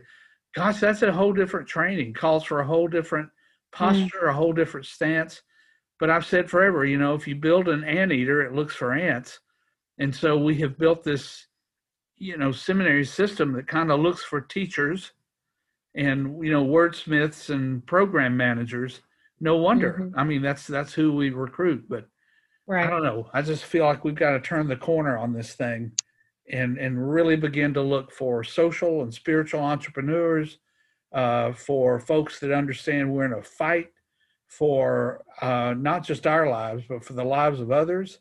Gosh, 0.55 0.79
that's 0.79 1.01
a 1.01 1.11
whole 1.11 1.33
different 1.33 1.67
training. 1.67 2.13
Calls 2.13 2.43
for 2.43 2.59
a 2.61 2.65
whole 2.65 2.87
different 2.87 3.29
posture, 3.71 4.25
a 4.27 4.33
whole 4.33 4.53
different 4.53 4.85
stance. 4.85 5.41
But 5.99 6.09
I've 6.09 6.25
said 6.25 6.49
forever, 6.49 6.85
you 6.85 6.97
know, 6.97 7.13
if 7.13 7.27
you 7.27 7.35
build 7.35 7.67
an 7.67 7.83
anteater, 7.83 8.41
it 8.41 8.53
looks 8.53 8.75
for 8.75 8.93
ants. 8.93 9.39
And 9.99 10.13
so 10.13 10.37
we 10.37 10.55
have 10.61 10.77
built 10.77 11.03
this, 11.03 11.47
you 12.17 12.35
know, 12.37 12.51
seminary 12.51 13.05
system 13.05 13.53
that 13.53 13.67
kind 13.67 13.91
of 13.91 13.99
looks 13.99 14.23
for 14.23 14.41
teachers 14.41 15.11
and 15.95 16.43
you 16.43 16.51
know 16.51 16.65
wordsmiths 16.65 17.49
and 17.51 17.85
program 17.85 18.35
managers. 18.35 19.01
No 19.39 19.57
wonder. 19.57 19.99
Mhm. 20.01 20.13
I 20.17 20.23
mean, 20.23 20.41
that's 20.41 20.65
that's 20.67 20.93
who 20.93 21.13
we 21.13 21.29
recruit. 21.29 21.85
But 21.87 22.07
I 22.69 22.87
don't 22.87 23.03
know. 23.03 23.29
I 23.33 23.41
just 23.41 23.65
feel 23.65 23.85
like 23.85 24.03
we've 24.03 24.15
got 24.15 24.31
to 24.31 24.39
turn 24.39 24.67
the 24.67 24.75
corner 24.75 25.17
on 25.17 25.33
this 25.33 25.53
thing 25.53 25.91
and 26.49 26.77
and 26.77 27.11
really 27.11 27.35
begin 27.35 27.73
to 27.75 27.81
look 27.81 28.11
for 28.11 28.43
social 28.43 29.03
and 29.03 29.13
spiritual 29.13 29.61
entrepreneurs, 29.61 30.57
uh, 31.11 31.53
for 31.53 31.99
folks 31.99 32.39
that 32.39 32.51
understand 32.51 33.13
we're 33.13 33.25
in 33.25 33.33
a 33.33 33.43
fight 33.43 33.91
for 34.57 35.23
uh, 35.41 35.73
not 35.77 36.03
just 36.03 36.27
our 36.27 36.47
lives, 36.49 36.83
but 36.87 37.03
for 37.03 37.13
the 37.13 37.23
lives 37.23 37.59
of 37.59 37.71
others. 37.71 38.19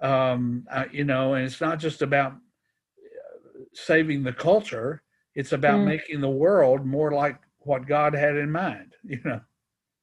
Um, 0.00 0.66
uh, 0.70 0.84
you 0.92 1.04
know, 1.04 1.34
and 1.34 1.44
it's 1.46 1.60
not 1.60 1.78
just 1.78 2.02
about 2.02 2.32
uh, 2.32 3.60
saving 3.72 4.22
the 4.22 4.32
culture, 4.32 5.02
it's 5.34 5.52
about 5.52 5.80
Mm. 5.80 5.84
making 5.86 6.20
the 6.20 6.28
world 6.28 6.84
more 6.84 7.12
like 7.12 7.38
what 7.60 7.86
God 7.86 8.14
had 8.14 8.36
in 8.36 8.50
mind, 8.50 8.94
you 9.04 9.20
know. 9.24 9.40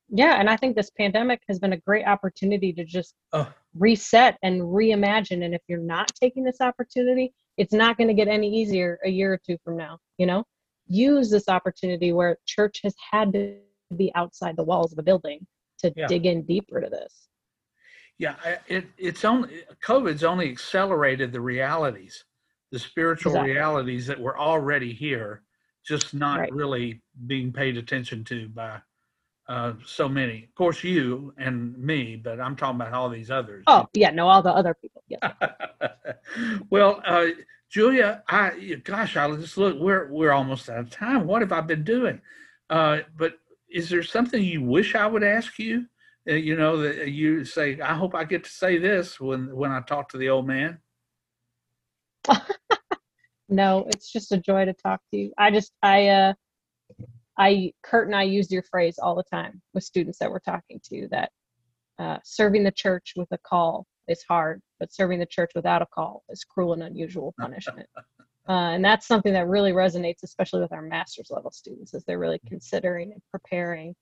Yeah, 0.10 0.40
and 0.40 0.50
I 0.50 0.58
think 0.58 0.76
this 0.76 0.90
pandemic 0.90 1.42
has 1.48 1.60
been 1.60 1.74
a 1.74 1.78
great 1.78 2.06
opportunity 2.06 2.74
to 2.74 2.84
just 2.84 3.14
Oh. 3.34 3.48
reset 3.78 4.38
and 4.44 4.62
reimagine. 4.62 5.46
And 5.46 5.54
if 5.54 5.62
you're 5.68 5.80
not 5.80 6.12
taking 6.20 6.44
this 6.44 6.60
opportunity, 6.60 7.34
it's 7.58 7.74
not 7.74 7.98
going 7.98 8.08
to 8.10 8.14
get 8.14 8.28
any 8.28 8.50
easier 8.50 9.00
a 9.06 9.10
year 9.10 9.32
or 9.34 9.40
two 9.46 9.58
from 9.64 9.78
now. 9.78 10.00
You 10.18 10.26
know, 10.26 10.44
use 10.88 11.30
this 11.30 11.48
opportunity 11.48 12.12
where 12.12 12.38
church 12.46 12.82
has 12.84 12.96
had 13.12 13.32
to 13.34 13.58
be 13.98 14.12
outside 14.16 14.56
the 14.58 14.64
walls 14.64 14.92
of 14.94 15.00
a 15.00 15.04
building 15.04 15.46
to 15.80 15.94
Yeah. 15.96 16.08
dig 16.08 16.26
in 16.26 16.44
deeper 16.44 16.82
to 16.82 16.90
this. 16.90 17.28
Yeah, 18.18 18.36
it, 18.68 18.86
it's 18.98 19.26
only 19.26 19.64
COVID's 19.84 20.24
only 20.24 20.50
accelerated 20.50 21.32
the 21.32 21.42
realities, 21.42 22.24
the 22.72 22.80
spiritual 22.80 23.32
Exactly. 23.34 23.52
realities 23.52 24.08
that 24.08 24.20
were 24.20 24.38
already 24.38 24.94
here, 24.94 25.44
just 25.86 26.14
not 26.14 26.40
Right. 26.42 26.54
really 26.54 27.02
being 27.28 27.52
paid 27.52 27.78
attention 27.78 28.24
to 28.26 28.50
by 28.50 28.82
uh, 29.48 29.74
so 29.86 30.08
many. 30.08 30.44
Of 30.46 30.56
course, 30.56 30.84
you 30.84 31.34
and 31.38 31.78
me, 31.78 32.16
but 32.16 32.40
I'm 32.40 32.56
talking 32.56 32.80
about 32.80 32.94
all 32.94 33.10
these 33.10 33.32
others. 33.32 33.66
Oh, 33.68 33.88
yeah, 33.94 34.12
no, 34.12 34.28
all 34.30 34.42
the 34.42 34.52
other 34.52 34.74
people. 34.76 35.04
Yes. 35.10 35.22
well, 36.70 37.02
uh, 37.06 37.28
Julia, 37.70 38.24
I 38.28 38.82
gosh, 38.84 39.18
I 39.18 39.30
just 39.36 39.58
look. 39.58 39.78
We're 39.80 40.10
we're 40.12 40.32
almost 40.32 40.70
out 40.70 40.80
of 40.80 40.90
time. 40.90 41.28
What 41.28 41.42
have 41.42 41.52
I 41.52 41.62
been 41.62 41.84
doing? 41.84 42.22
Uh, 42.70 43.00
but 43.18 43.36
is 43.72 43.90
there 43.90 44.04
something 44.04 44.44
you 44.44 44.62
wish 44.62 44.96
I 44.96 45.08
would 45.08 45.24
ask 45.24 45.58
you? 45.58 45.86
Uh, 46.30 46.34
you 46.34 46.56
know 46.56 46.78
that 46.78 47.10
you 47.10 47.44
say, 47.46 47.80
I 47.80 47.96
hope 47.96 48.14
I 48.14 48.24
get 48.24 48.44
to 48.44 48.50
say 48.50 48.78
this 48.78 49.20
when 49.20 49.56
when 49.56 49.72
I 49.72 49.82
talk 49.82 50.10
to 50.10 50.18
the 50.18 50.30
old 50.30 50.48
man. 50.48 50.80
No, 53.52 53.86
it's 53.90 54.10
just 54.10 54.32
a 54.32 54.38
joy 54.38 54.64
to 54.64 54.74
talk 54.74 55.02
to 55.12 55.18
you. 55.18 55.34
I 55.38 55.52
just, 55.52 55.74
I, 55.84 56.08
uh, 56.08 56.34
I, 57.38 57.74
Kurt 57.84 58.08
and 58.08 58.16
I 58.16 58.24
used 58.24 58.50
your 58.50 58.64
phrase 58.64 58.98
all 58.98 59.14
the 59.14 59.24
time 59.24 59.62
with 59.74 59.84
students 59.84 60.20
that 60.20 60.32
we're 60.32 60.40
talking 60.40 60.80
to 60.86 61.10
that 61.12 61.32
uh, 62.00 62.18
serving 62.24 62.64
the 62.64 62.72
church 62.72 63.14
with 63.18 63.28
a 63.32 63.38
call 63.40 63.86
is 64.08 64.24
hard, 64.28 64.62
but 64.80 64.94
serving 64.94 65.20
the 65.20 65.26
church 65.26 65.52
without 65.54 65.82
a 65.82 65.86
call 65.86 66.24
is 66.30 66.46
cruel 66.46 66.72
and 66.72 66.82
unusual 66.82 67.36
punishment. 67.40 67.90
Uh, 68.50 68.74
and 68.74 68.84
that's 68.84 69.08
something 69.08 69.34
that 69.34 69.48
really 69.48 69.72
resonates, 69.72 70.24
especially 70.24 70.62
with 70.62 70.74
our 70.74 70.82
master's 70.82 71.30
level 71.30 71.52
students, 71.52 71.94
as 71.94 72.04
they're 72.06 72.20
really 72.20 72.42
considering 72.48 73.12
and 73.12 73.22
preparing. 73.32 73.96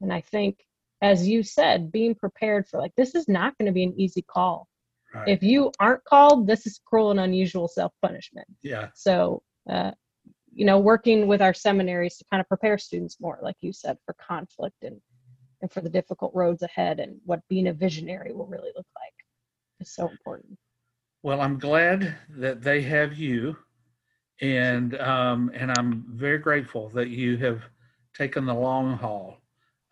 And 0.00 0.12
I 0.12 0.20
think, 0.20 0.58
as 1.02 1.26
you 1.26 1.42
said, 1.42 1.90
being 1.90 2.14
prepared 2.14 2.68
for 2.68 2.78
like, 2.78 2.92
this 2.96 3.14
is 3.14 3.28
not 3.28 3.56
going 3.58 3.66
to 3.66 3.72
be 3.72 3.84
an 3.84 3.98
easy 3.98 4.22
call. 4.22 4.68
Right. 5.14 5.28
If 5.28 5.42
you 5.42 5.72
aren't 5.80 6.04
called, 6.04 6.46
this 6.46 6.66
is 6.66 6.80
cruel 6.84 7.10
and 7.10 7.20
unusual 7.20 7.68
self 7.68 7.92
punishment. 8.02 8.46
yeah. 8.62 8.88
So, 8.94 9.42
uh, 9.68 9.92
you 10.52 10.64
know, 10.64 10.78
working 10.78 11.26
with 11.26 11.42
our 11.42 11.52
seminaries 11.52 12.16
to 12.16 12.24
kind 12.30 12.40
of 12.40 12.48
prepare 12.48 12.78
students 12.78 13.20
more, 13.20 13.38
like 13.42 13.56
you 13.60 13.72
said, 13.72 13.98
for 14.06 14.14
conflict 14.14 14.76
and, 14.82 14.98
and 15.60 15.70
for 15.70 15.82
the 15.82 15.90
difficult 15.90 16.32
roads 16.34 16.62
ahead 16.62 16.98
and 16.98 17.18
what 17.24 17.40
being 17.48 17.66
a 17.68 17.72
visionary 17.72 18.32
will 18.32 18.46
really 18.46 18.70
look 18.74 18.86
like 18.96 19.12
is 19.80 19.92
so 19.92 20.08
important. 20.08 20.58
Well, 21.26 21.40
I'm 21.40 21.58
glad 21.58 22.14
that 22.36 22.62
they 22.62 22.82
have 22.82 23.14
you, 23.14 23.56
and 24.40 24.96
um, 25.00 25.50
and 25.54 25.72
I'm 25.76 26.04
very 26.08 26.38
grateful 26.38 26.88
that 26.90 27.08
you 27.08 27.36
have 27.38 27.62
taken 28.14 28.46
the 28.46 28.54
long 28.54 28.96
haul 28.96 29.38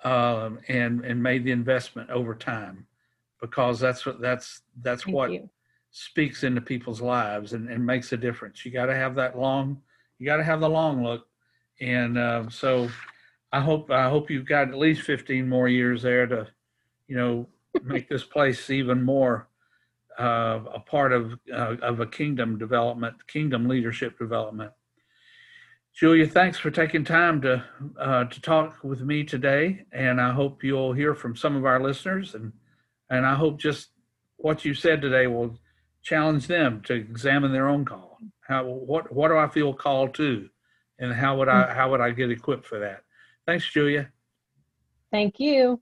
um, 0.04 0.60
and 0.68 1.04
and 1.04 1.20
made 1.20 1.42
the 1.42 1.50
investment 1.50 2.08
over 2.10 2.36
time, 2.36 2.86
because 3.40 3.80
that's 3.80 4.06
what 4.06 4.20
that's 4.20 4.62
that's 4.80 5.02
Thank 5.02 5.16
what 5.16 5.32
you. 5.32 5.50
speaks 5.90 6.44
into 6.44 6.60
people's 6.60 7.00
lives 7.00 7.52
and, 7.52 7.68
and 7.68 7.84
makes 7.84 8.12
a 8.12 8.16
difference. 8.16 8.64
You 8.64 8.70
got 8.70 8.86
to 8.86 8.94
have 8.94 9.16
that 9.16 9.36
long, 9.36 9.82
you 10.20 10.26
got 10.26 10.36
to 10.36 10.44
have 10.44 10.60
the 10.60 10.70
long 10.70 11.02
look, 11.02 11.26
and 11.80 12.16
uh, 12.16 12.48
so 12.48 12.88
I 13.50 13.58
hope 13.58 13.90
I 13.90 14.08
hope 14.08 14.30
you've 14.30 14.46
got 14.46 14.68
at 14.68 14.78
least 14.78 15.02
15 15.02 15.48
more 15.48 15.66
years 15.66 16.02
there 16.02 16.28
to, 16.28 16.46
you 17.08 17.16
know, 17.16 17.48
make 17.82 18.08
this 18.08 18.22
place 18.22 18.70
even 18.70 19.02
more 19.02 19.48
uh, 20.18 20.60
a 20.72 20.80
part 20.80 21.12
of 21.12 21.32
uh, 21.52 21.76
of 21.82 22.00
a 22.00 22.06
kingdom 22.06 22.58
development, 22.58 23.26
kingdom 23.26 23.68
leadership 23.68 24.18
development. 24.18 24.72
Julia, 25.94 26.26
thanks 26.26 26.58
for 26.58 26.70
taking 26.70 27.04
time 27.04 27.40
to 27.42 27.64
uh, 27.98 28.24
to 28.24 28.40
talk 28.40 28.82
with 28.82 29.00
me 29.02 29.24
today, 29.24 29.84
and 29.92 30.20
I 30.20 30.32
hope 30.32 30.64
you'll 30.64 30.92
hear 30.92 31.14
from 31.14 31.36
some 31.36 31.56
of 31.56 31.64
our 31.64 31.80
listeners, 31.80 32.34
and 32.34 32.52
and 33.10 33.24
I 33.24 33.34
hope 33.34 33.58
just 33.58 33.90
what 34.36 34.64
you 34.64 34.74
said 34.74 35.00
today 35.00 35.26
will 35.26 35.58
challenge 36.02 36.46
them 36.46 36.82
to 36.82 36.94
examine 36.94 37.52
their 37.52 37.68
own 37.68 37.84
call. 37.84 38.18
How 38.40 38.64
what 38.64 39.12
what 39.12 39.28
do 39.28 39.36
I 39.36 39.48
feel 39.48 39.72
called 39.72 40.14
to, 40.14 40.48
and 40.98 41.12
how 41.12 41.38
would 41.38 41.48
I 41.48 41.72
how 41.72 41.90
would 41.90 42.00
I 42.00 42.10
get 42.10 42.30
equipped 42.30 42.66
for 42.66 42.78
that? 42.80 43.04
Thanks, 43.46 43.70
Julia. 43.70 44.10
Thank 45.12 45.38
you. 45.38 45.80